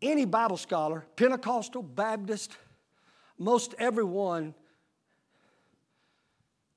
[0.00, 2.52] Any Bible scholar, Pentecostal, Baptist,
[3.38, 4.54] most everyone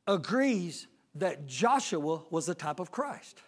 [0.07, 3.41] agrees that Joshua was the type of Christ.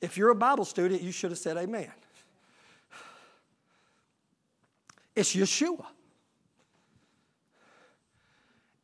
[0.00, 1.90] If you're a Bible student, you should have said amen.
[5.16, 5.86] It's Yeshua.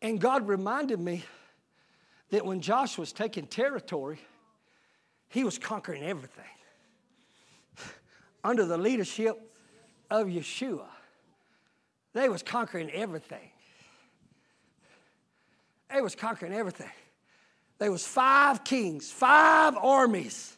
[0.00, 1.24] And God reminded me
[2.30, 4.20] that when Joshua was taking territory,
[5.28, 6.44] he was conquering everything
[8.44, 9.38] under the leadership
[10.10, 10.86] of Yeshua.
[12.12, 13.50] They was conquering everything.
[15.92, 16.90] They was conquering everything.
[17.78, 20.56] There was five kings, five armies.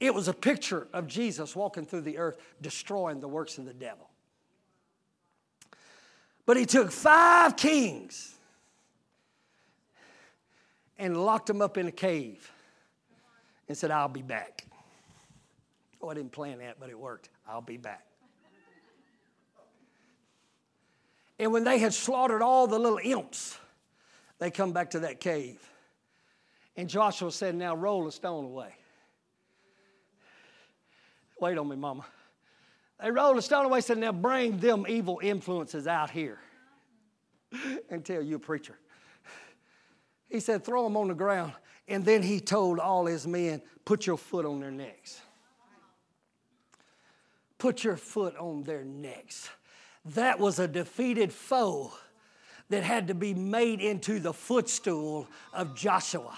[0.00, 3.72] It was a picture of Jesus walking through the earth, destroying the works of the
[3.72, 4.08] devil.
[6.46, 8.33] But he took five kings
[10.98, 12.50] and locked them up in a cave
[13.68, 14.64] and said, I'll be back.
[16.00, 17.30] Oh, I didn't plan that, but it worked.
[17.48, 18.04] I'll be back.
[21.38, 23.58] And when they had slaughtered all the little imps,
[24.38, 25.58] they come back to that cave.
[26.76, 28.74] And Joshua said, Now roll the stone away.
[31.40, 32.04] Wait on me, mama.
[33.02, 36.38] They rolled the stone away, said, Now bring them evil influences out here
[37.90, 38.78] and tell you a preacher.
[40.28, 41.52] He said, Throw them on the ground.
[41.86, 45.20] And then he told all his men, Put your foot on their necks.
[47.58, 49.50] Put your foot on their necks.
[50.04, 51.92] That was a defeated foe
[52.68, 56.36] that had to be made into the footstool of Joshua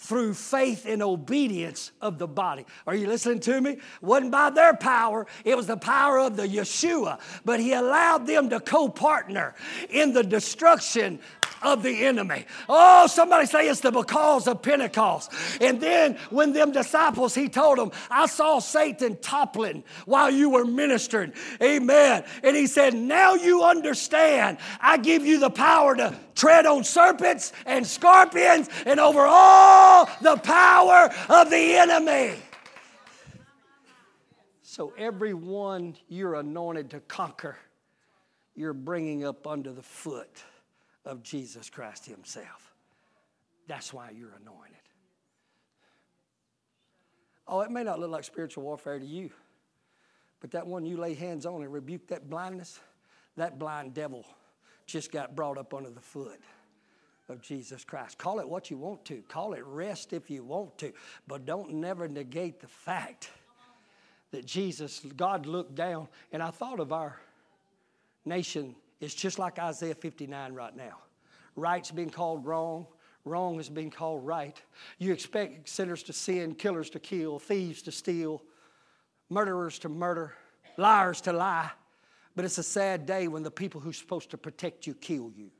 [0.00, 2.64] through faith and obedience of the body.
[2.86, 3.78] Are you listening to me?
[4.00, 7.20] Wasn't by their power, it was the power of the Yeshua.
[7.44, 9.54] But he allowed them to co partner
[9.90, 11.20] in the destruction
[11.62, 12.46] of the enemy.
[12.68, 15.32] Oh, somebody say it's the because of Pentecost.
[15.60, 20.64] And then when them disciples, he told them, I saw Satan toppling while you were
[20.64, 21.32] ministering.
[21.62, 22.24] Amen.
[22.42, 24.58] And he said, Now you understand.
[24.80, 30.36] I give you the power to tread on serpents and scorpions and over all the
[30.36, 32.36] power of the enemy.
[34.62, 37.58] So, everyone you're anointed to conquer,
[38.54, 40.44] you're bringing up under the foot
[41.04, 42.72] of Jesus Christ Himself.
[43.66, 44.76] That's why you're anointed.
[47.46, 49.30] Oh, it may not look like spiritual warfare to you,
[50.40, 52.78] but that one you lay hands on and rebuke that blindness,
[53.36, 54.24] that blind devil
[54.86, 56.40] just got brought up under the foot
[57.28, 58.18] of Jesus Christ.
[58.18, 59.22] Call it what you want to.
[59.28, 60.92] Call it rest if you want to.
[61.26, 63.30] But don't never negate the fact
[64.32, 67.20] that Jesus, God looked down, and I thought of our
[68.24, 70.98] nation it's just like Isaiah 59 right now.
[71.56, 72.86] Right's being called wrong,
[73.24, 74.60] wrong is being called right.
[74.98, 78.42] You expect sinners to sin, killers to kill, thieves to steal,
[79.28, 80.34] murderers to murder,
[80.76, 81.70] liars to lie.
[82.36, 85.50] But it's a sad day when the people who're supposed to protect you kill you.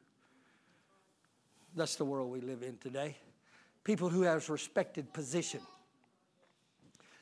[1.75, 3.17] That's the world we live in today.
[3.85, 5.61] People who have respected position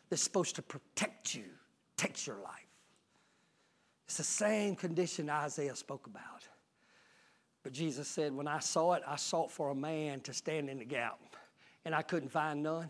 [0.09, 1.45] that's supposed to protect you
[1.97, 2.68] takes your life.
[4.09, 6.49] It's the same condition Isaiah spoke about.
[7.63, 10.79] But Jesus said, When I saw it, I sought for a man to stand in
[10.79, 11.21] the gap,
[11.85, 12.89] and I couldn't find none.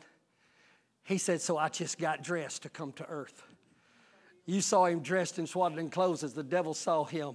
[1.03, 3.43] He said, So I just got dressed to come to earth.
[4.47, 7.35] You saw him dressed in swaddling clothes as the devil saw him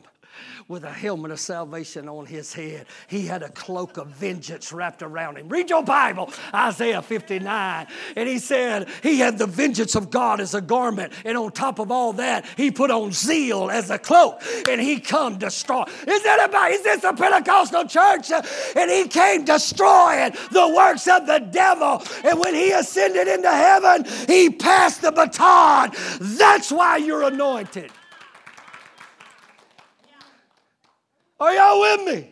[0.68, 2.86] with a helmet of salvation on his head.
[3.08, 5.50] He had a cloak of vengeance wrapped around him.
[5.50, 7.88] Read your Bible, Isaiah 59.
[8.16, 11.14] And he said he had the vengeance of God as a garment.
[11.26, 14.42] And on top of all that, he put on zeal as a cloak.
[14.70, 15.84] And he come destroy.
[16.08, 18.32] Is that about, is this a Pentecostal church?
[18.76, 22.02] And he came destroying the works of the devil.
[22.24, 25.92] And when he ascended into heaven, he passed the baton.
[26.20, 27.92] That's why you're anointed.
[31.44, 32.30] Are y'all with me?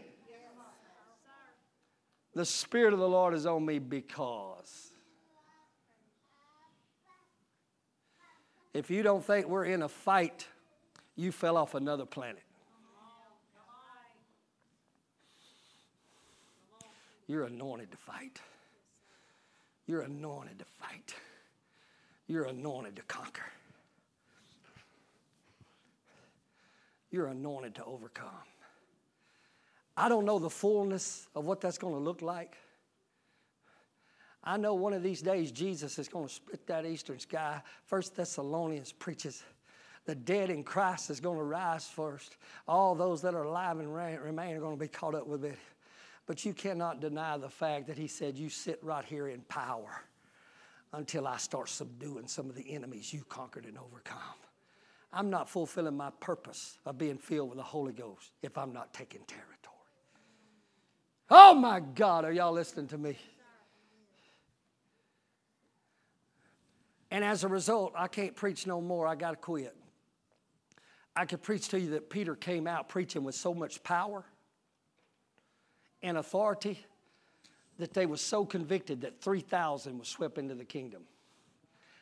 [2.33, 4.91] The Spirit of the Lord is on me because.
[8.73, 10.47] If you don't think we're in a fight,
[11.17, 12.41] you fell off another planet.
[17.27, 18.39] You're anointed to fight.
[19.87, 21.13] You're anointed to fight.
[22.27, 23.51] You're anointed to conquer.
[27.09, 28.29] You're anointed to overcome.
[29.97, 32.57] I don't know the fullness of what that's going to look like.
[34.43, 37.61] I know one of these days Jesus is going to split that eastern sky.
[37.85, 39.43] First Thessalonians preaches
[40.05, 42.37] the dead in Christ is going to rise first.
[42.67, 45.57] All those that are alive and remain are going to be caught up with it.
[46.25, 50.03] But you cannot deny the fact that he said, You sit right here in power
[50.93, 54.17] until I start subduing some of the enemies you conquered and overcome.
[55.13, 58.93] I'm not fulfilling my purpose of being filled with the Holy Ghost if I'm not
[58.93, 59.50] taking territory.
[61.33, 63.17] Oh my God, are y'all listening to me?
[67.09, 69.07] And as a result, I can't preach no more.
[69.07, 69.73] I got to quit.
[71.15, 74.25] I could preach to you that Peter came out preaching with so much power
[76.03, 76.85] and authority
[77.77, 81.03] that they were so convicted that 3,000 were swept into the kingdom.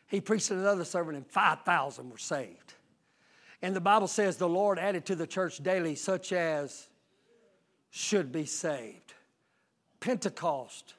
[0.07, 2.73] He preached another sermon and 5,000 were saved.
[3.61, 6.87] And the Bible says the Lord added to the church daily such as
[7.91, 9.08] should be saved.
[9.99, 10.93] Pentecost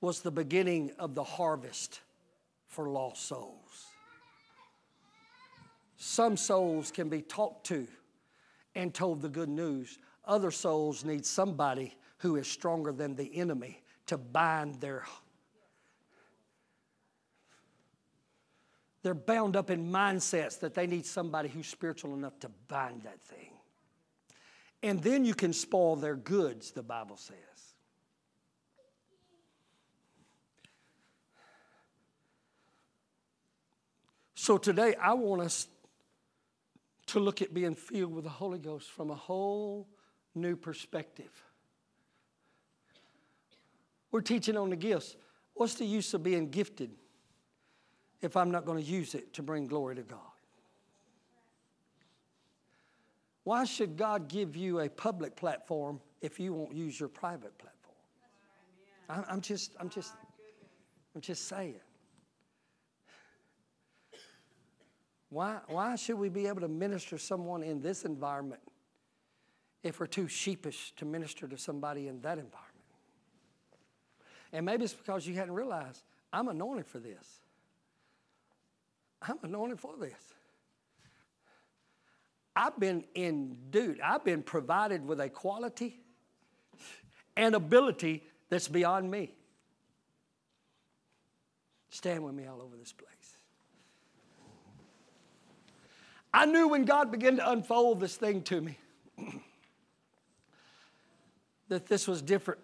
[0.00, 2.00] was the beginning of the harvest
[2.66, 3.86] for lost souls.
[5.96, 7.86] Some souls can be talked to
[8.74, 9.98] and told the good news.
[10.24, 15.04] Other souls need somebody who is stronger than the enemy to bind their
[19.02, 23.20] they're bound up in mindsets that they need somebody who's spiritual enough to bind that
[23.20, 23.50] thing.
[24.82, 27.36] And then you can spoil their goods, the Bible says.
[34.42, 35.68] So today, I want us
[37.06, 39.86] to look at being filled with the Holy Ghost from a whole
[40.34, 41.30] new perspective.
[44.10, 45.14] We're teaching on the gifts.
[45.54, 46.90] What's the use of being gifted
[48.20, 50.18] if I'm not going to use it to bring glory to God?
[53.44, 59.24] Why should God give you a public platform if you won't use your private platform?
[59.30, 60.14] I'm just, I'm just,
[61.14, 61.78] I'm just saying.
[65.32, 68.60] Why, why should we be able to minister to someone in this environment
[69.82, 72.68] if we're too sheepish to minister to somebody in that environment?
[74.52, 76.02] And maybe it's because you hadn't realized
[76.34, 77.40] I'm anointed for this.
[79.22, 80.12] I'm anointed for this.
[82.54, 85.98] I've been endued, I've been provided with a quality
[87.38, 89.32] and ability that's beyond me.
[91.88, 93.08] Stand with me all over this place.
[96.34, 98.78] I knew when God began to unfold this thing to me
[101.68, 102.60] that this was different.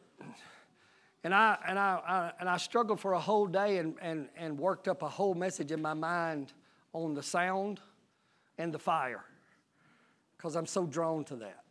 [1.25, 4.59] And I, and I, I, and I struggled for a whole day and, and, and
[4.59, 6.53] worked up a whole message in my mind
[6.93, 7.81] on the sound
[8.57, 9.25] and the fire
[10.37, 11.65] because I'm so drawn to that.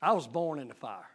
[0.00, 1.10] I was born in the fire.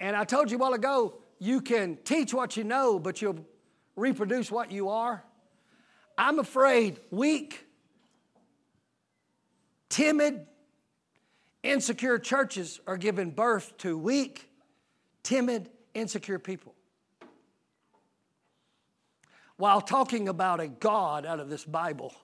[0.00, 3.44] And I told you a while ago, you can teach what you know, but you'll
[3.96, 5.24] reproduce what you are.
[6.16, 7.66] I'm afraid weak,
[9.88, 10.46] timid,
[11.62, 14.48] insecure churches are giving birth to weak,
[15.22, 16.74] timid, insecure people.
[19.56, 22.14] While talking about a God out of this Bible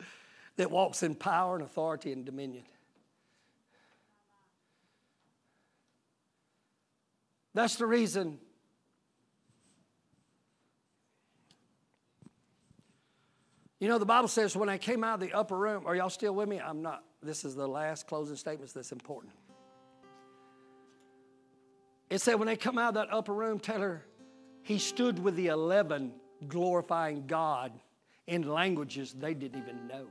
[0.56, 2.64] that walks in power and authority and dominion.
[7.54, 8.38] That's the reason
[13.78, 16.10] You know, the Bible says when I came out of the upper room, are y'all
[16.10, 16.60] still with me?
[16.60, 17.04] I'm not.
[17.22, 19.32] This is the last closing statements that's important.
[22.08, 24.02] It said when they come out of that upper room, Taylor,
[24.62, 26.12] he stood with the 11
[26.48, 27.72] glorifying God
[28.26, 30.06] in languages they didn't even know.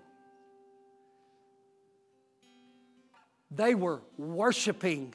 [3.51, 5.13] They were worshiping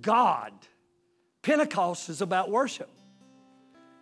[0.00, 0.52] God.
[1.42, 2.90] Pentecost is about worship.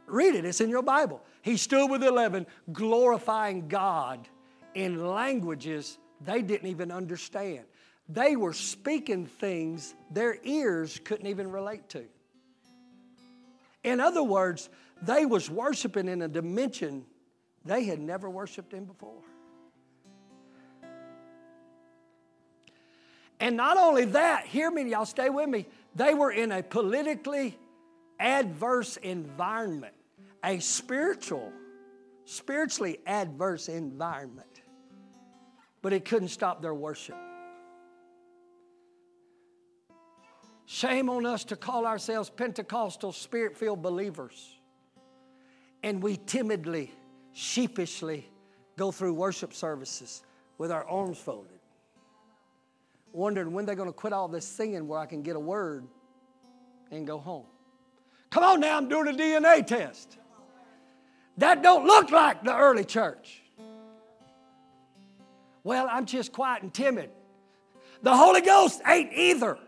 [0.06, 1.22] Read it, it's in your Bible.
[1.48, 4.28] He stood with 11, glorifying God
[4.74, 7.64] in languages they didn't even understand.
[8.06, 12.04] They were speaking things their ears couldn't even relate to.
[13.82, 14.68] In other words,
[15.00, 17.06] they was worshiping in a dimension
[17.64, 19.22] they had never worshiped in before.
[23.40, 25.64] And not only that, hear me, y'all stay with me.
[25.94, 27.56] They were in a politically
[28.20, 29.94] adverse environment
[30.44, 31.52] a spiritual,
[32.24, 34.62] spiritually adverse environment.
[35.82, 37.16] But it couldn't stop their worship.
[40.66, 44.59] Shame on us to call ourselves Pentecostal spirit filled believers.
[45.82, 46.93] And we timidly,
[47.32, 48.28] sheepishly
[48.77, 50.23] go through worship services
[50.59, 51.60] with our arms folded,
[53.12, 55.86] wondering when they're going to quit all this singing where I can get a word
[56.90, 57.47] and go home.
[58.31, 60.19] Come on now, I'm doing a DNA test.
[61.39, 63.43] That don't look like the early church.
[65.62, 67.10] Well, I'm just quiet and timid.
[68.02, 69.59] The Holy Ghost ain't either.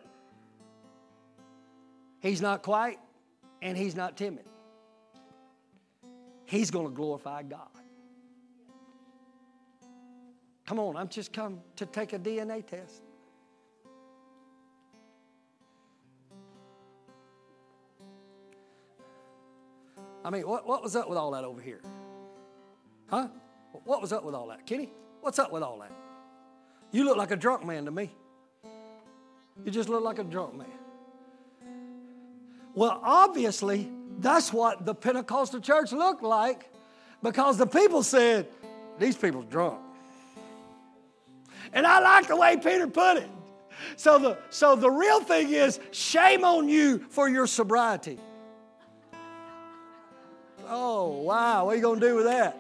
[2.21, 2.99] He's not quiet
[3.63, 4.45] and he's not timid.
[6.45, 7.69] He's going to glorify God.
[10.67, 13.03] Come on, I'm just come to take a DNA test.
[20.25, 21.81] I mean, what, what was up with all that over here?
[23.09, 23.29] Huh?
[23.85, 24.67] What was up with all that?
[24.67, 24.91] Kenny,
[25.21, 25.93] what's up with all that?
[26.93, 28.11] You look like a drunk man to me.
[29.65, 30.67] You just look like a drunk man.
[32.75, 36.71] Well, obviously, that's what the Pentecostal church looked like
[37.23, 38.49] because the people said,
[38.99, 39.81] These people's drunk.
[41.73, 43.31] And I like the way Peter put it.
[43.97, 48.19] So the, so the real thing is shame on you for your sobriety.
[50.73, 51.67] Oh, wow.
[51.67, 52.57] What are you going to do with that?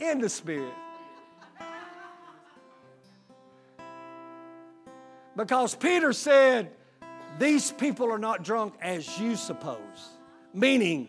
[0.00, 0.74] In the Spirit.
[5.36, 6.72] Because Peter said,
[7.38, 9.78] These people are not drunk as you suppose,
[10.52, 11.08] meaning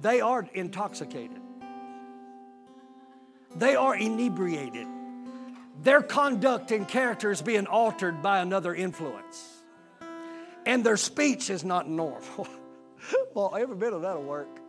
[0.00, 1.40] they are intoxicated,
[3.56, 4.86] they are inebriated.
[5.82, 9.61] Their conduct and character is being altered by another influence.
[10.66, 12.46] And their speech is not normal.
[13.34, 14.60] well, every bit of that'll work.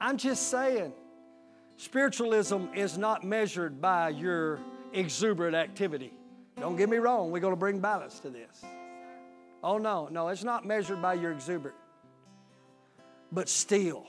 [0.00, 0.92] I'm just saying,
[1.76, 4.60] spiritualism is not measured by your
[4.92, 6.12] exuberant activity.
[6.60, 8.64] Don't get me wrong, we're going to bring balance to this.
[9.62, 11.76] Oh, no, no, it's not measured by your exuberant.
[13.32, 14.06] But still,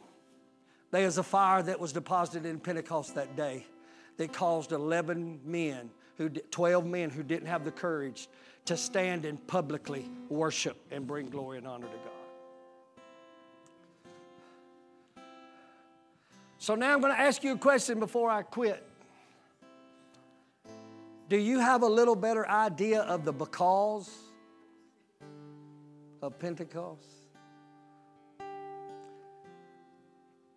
[0.91, 3.65] there is a fire that was deposited in Pentecost that day
[4.17, 8.27] that caused 11 men, who, 12 men who didn't have the courage
[8.65, 12.11] to stand and publicly worship and bring glory and honor to God.
[16.57, 18.83] So now I'm going to ask you a question before I quit.
[21.29, 24.11] Do you have a little better idea of the because
[26.21, 27.07] of Pentecost?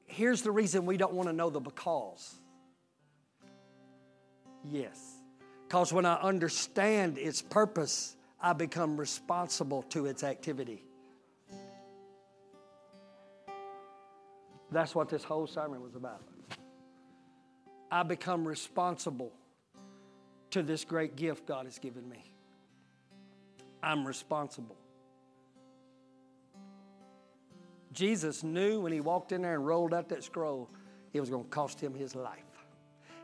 [0.06, 2.36] Here's the reason we don't want to know the because.
[4.64, 5.17] Yes.
[5.68, 10.82] Because when I understand its purpose, I become responsible to its activity.
[14.70, 16.22] That's what this whole sermon was about.
[17.90, 19.30] I become responsible
[20.52, 22.32] to this great gift God has given me.
[23.82, 24.76] I'm responsible.
[27.92, 30.70] Jesus knew when he walked in there and rolled out that scroll,
[31.12, 32.40] it was going to cost him his life.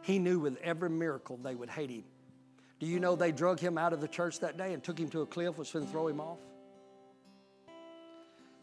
[0.03, 2.05] He knew with every miracle they would hate him.
[2.81, 5.09] Do you know they drug him out of the church that day and took him
[5.11, 6.39] to a cliff, was going to throw him off?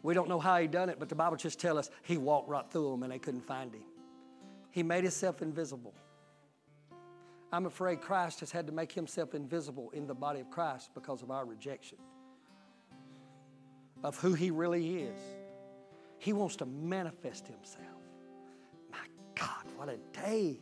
[0.02, 2.48] We don't know how he done it, but the Bible just tells us he walked
[2.48, 3.84] right through them and they couldn't find him.
[4.70, 5.94] He made himself invisible.
[7.52, 11.22] I'm afraid Christ has had to make himself invisible in the body of Christ because
[11.22, 11.98] of our rejection
[14.02, 15.20] of who he really is.
[16.18, 17.86] He wants to manifest himself.
[18.90, 20.58] My God, what a day!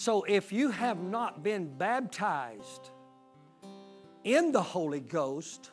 [0.00, 2.88] So, if you have not been baptized
[4.24, 5.70] in the Holy Ghost,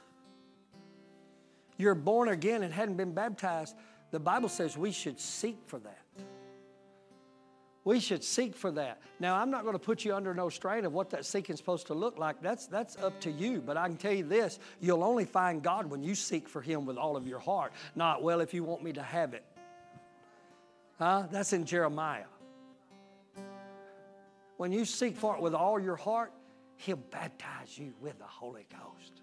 [1.77, 3.73] you're born again and hadn't been baptized,
[4.11, 6.01] the Bible says we should seek for that.
[7.85, 8.99] We should seek for that.
[9.21, 11.59] Now, I'm not going to put you under no strain of what that seeking is
[11.59, 12.41] supposed to look like.
[12.41, 13.61] That's, that's up to you.
[13.61, 16.85] But I can tell you this you'll only find God when you seek for Him
[16.85, 17.71] with all of your heart.
[17.95, 19.45] Not, well, if you want me to have it.
[20.99, 21.27] Huh?
[21.31, 22.25] That's in Jeremiah.
[24.57, 26.33] When you seek for it with all your heart,
[26.77, 29.21] He'll baptize you with the Holy Ghost.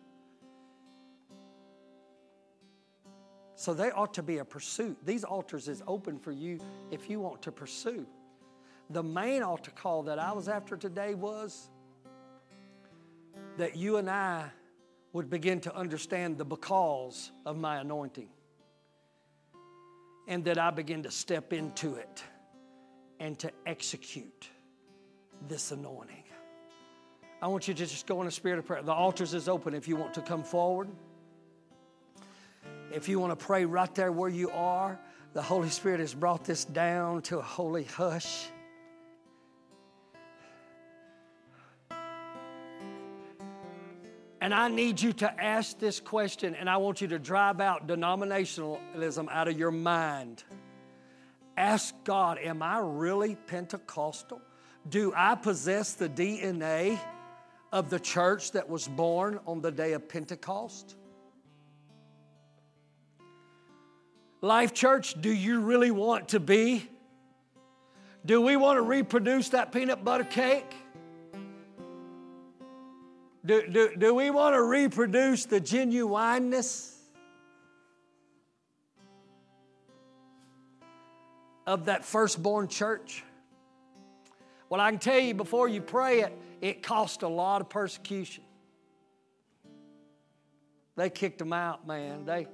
[3.55, 4.97] So there ought to be a pursuit.
[5.05, 6.59] These altars is open for you
[6.90, 8.06] if you want to pursue.
[8.90, 11.70] The main altar call that I was after today was
[13.56, 14.51] that you and I
[15.12, 18.28] would begin to understand the because of my anointing.
[20.27, 22.24] And that I begin to step into it
[23.20, 24.48] and to execute
[25.48, 26.24] this anointing.
[27.42, 28.82] I want you to just go in a spirit of prayer.
[28.82, 30.88] The altars is open if you want to come forward.
[32.90, 34.98] If you want to pray right there where you are,
[35.34, 38.46] the Holy Spirit has brought this down to a holy hush.
[44.40, 47.88] And I need you to ask this question, and I want you to drive out
[47.88, 50.44] denominationalism out of your mind.
[51.56, 54.40] Ask God, Am I really Pentecostal?
[54.89, 56.98] Do I possess the DNA
[57.73, 60.94] of the church that was born on the day of Pentecost?
[64.43, 66.86] Life Church, do you really want to be?
[68.27, 70.70] Do we want to reproduce that peanut butter cake?
[73.47, 76.98] Do, do, do we want to reproduce the genuineness
[81.66, 83.24] of that firstborn church?
[84.69, 88.45] Well, I can tell you before you pray it, it cost a lot of persecution.
[90.97, 92.24] They kicked them out, man.
[92.24, 92.47] They,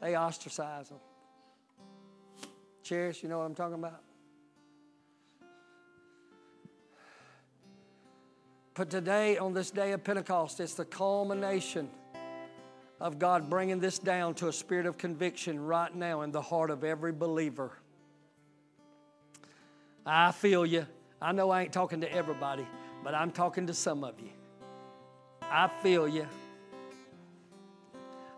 [0.00, 0.98] they ostracized them.
[2.82, 4.02] Cherish, you know what I'm talking about?
[8.74, 11.88] But today, on this day of Pentecost, it's the culmination
[13.00, 16.70] of God bringing this down to a spirit of conviction right now in the heart
[16.70, 17.72] of every believer.
[20.04, 20.86] I feel you.
[21.20, 22.66] I know I ain't talking to everybody,
[23.02, 24.30] but I'm talking to some of you.
[25.42, 26.26] I feel you.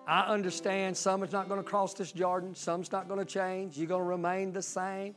[0.07, 3.77] I understand some is not going to cross this Jordan, some's not going to change.
[3.77, 5.15] You're going to remain the same.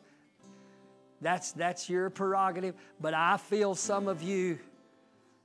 [1.21, 2.75] That's, that's your prerogative.
[2.99, 4.59] But I feel some of you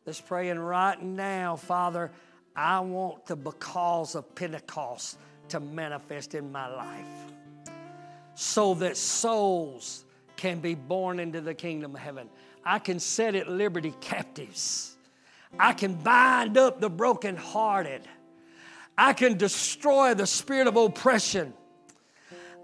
[0.05, 2.11] that's praying right now, Father,
[2.57, 5.19] I want the because of Pentecost
[5.51, 7.07] to manifest in my life
[8.35, 10.06] so that souls
[10.37, 12.29] can be born into the kingdom of heaven.
[12.65, 14.97] I can set at liberty captives.
[15.59, 18.03] I can bind up the brokenhearted.
[18.99, 21.55] I can destroy the spirit of oppression.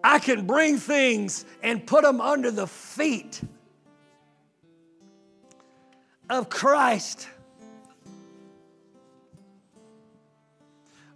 [0.05, 3.41] I can bring things and put them under the feet
[6.29, 7.29] of Christ.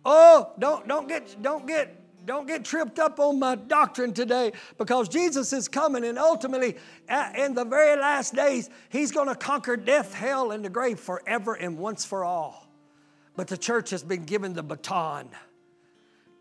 [0.05, 1.96] Oh, don't, don't get don't get
[2.27, 6.77] don't get tripped up on my doctrine today because Jesus is coming and ultimately
[7.37, 11.55] in the very last days he's going to conquer death, hell and the grave forever
[11.55, 12.67] and once for all.
[13.37, 15.29] But the church has been given the baton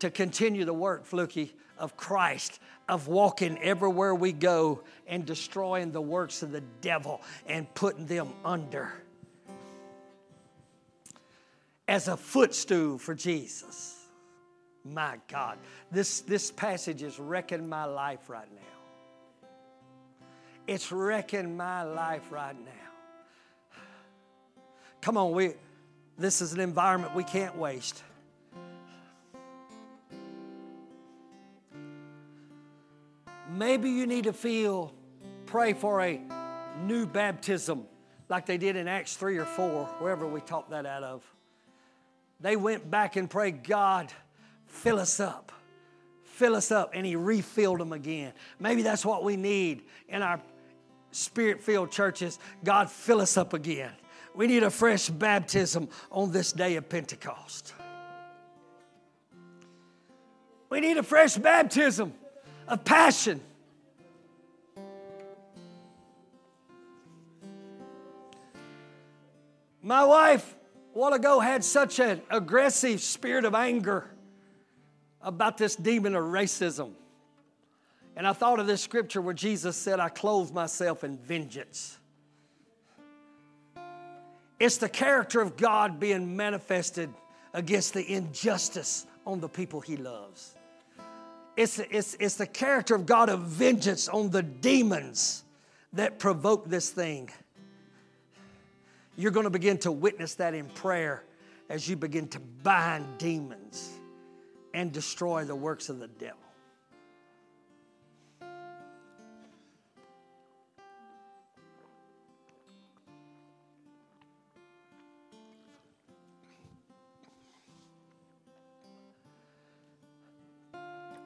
[0.00, 2.58] to continue the work, Fluky, of Christ,
[2.88, 8.32] of walking everywhere we go and destroying the works of the devil and putting them
[8.44, 8.92] under
[11.88, 13.95] as a footstool for Jesus.
[14.92, 15.58] My God,
[15.90, 19.48] this, this passage is wrecking my life right now.
[20.66, 23.80] It's wrecking my life right now.
[25.00, 25.54] Come on, we,
[26.18, 28.02] this is an environment we can't waste.
[33.48, 34.92] Maybe you need to feel,
[35.46, 36.20] pray for a
[36.84, 37.86] new baptism
[38.28, 41.22] like they did in Acts 3 or 4, wherever we taught that out of.
[42.40, 44.12] They went back and prayed, God,
[44.76, 45.52] fill us up.
[46.22, 46.90] Fill us up.
[46.94, 48.32] And He refilled them again.
[48.60, 50.40] Maybe that's what we need in our
[51.10, 52.38] spirit filled churches.
[52.62, 53.92] God, fill us up again.
[54.34, 57.72] We need a fresh baptism on this day of Pentecost.
[60.68, 62.12] We need a fresh baptism
[62.68, 63.40] of passion.
[69.80, 70.56] My wife,
[70.94, 74.10] a while ago, had such an aggressive spirit of anger
[75.22, 76.92] about this demon of racism.
[78.16, 81.98] And I thought of this scripture where Jesus said, I clothe myself in vengeance.
[84.58, 87.10] It's the character of God being manifested
[87.52, 90.54] against the injustice on the people he loves.
[91.56, 95.44] It's, it's, it's the character of God of vengeance on the demons
[95.92, 97.30] that provoke this thing.
[99.16, 101.22] You're going to begin to witness that in prayer
[101.68, 103.95] as you begin to bind demons
[104.76, 106.36] and destroy the works of the devil.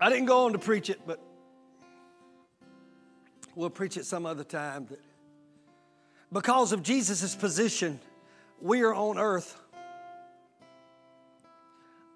[0.00, 1.20] I didn't go on to preach it, but
[3.56, 4.86] we'll preach it some other time.
[4.88, 5.00] That
[6.32, 7.98] because of Jesus' position,
[8.62, 9.60] we are on earth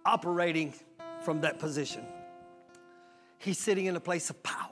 [0.07, 0.73] operating
[1.25, 2.05] from that position.
[3.39, 4.71] He's sitting in a place of power.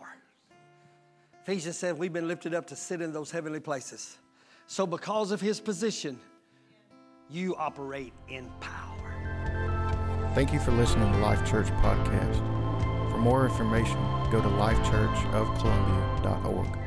[1.42, 4.18] Ephesians said we've been lifted up to sit in those heavenly places.
[4.66, 6.20] So, because of his position,
[7.28, 10.30] you operate in power.
[10.34, 12.38] Thank you for listening to Life Church Podcast
[13.10, 13.98] For more information,
[14.30, 16.81] go to lifechurchofcolumbia.org.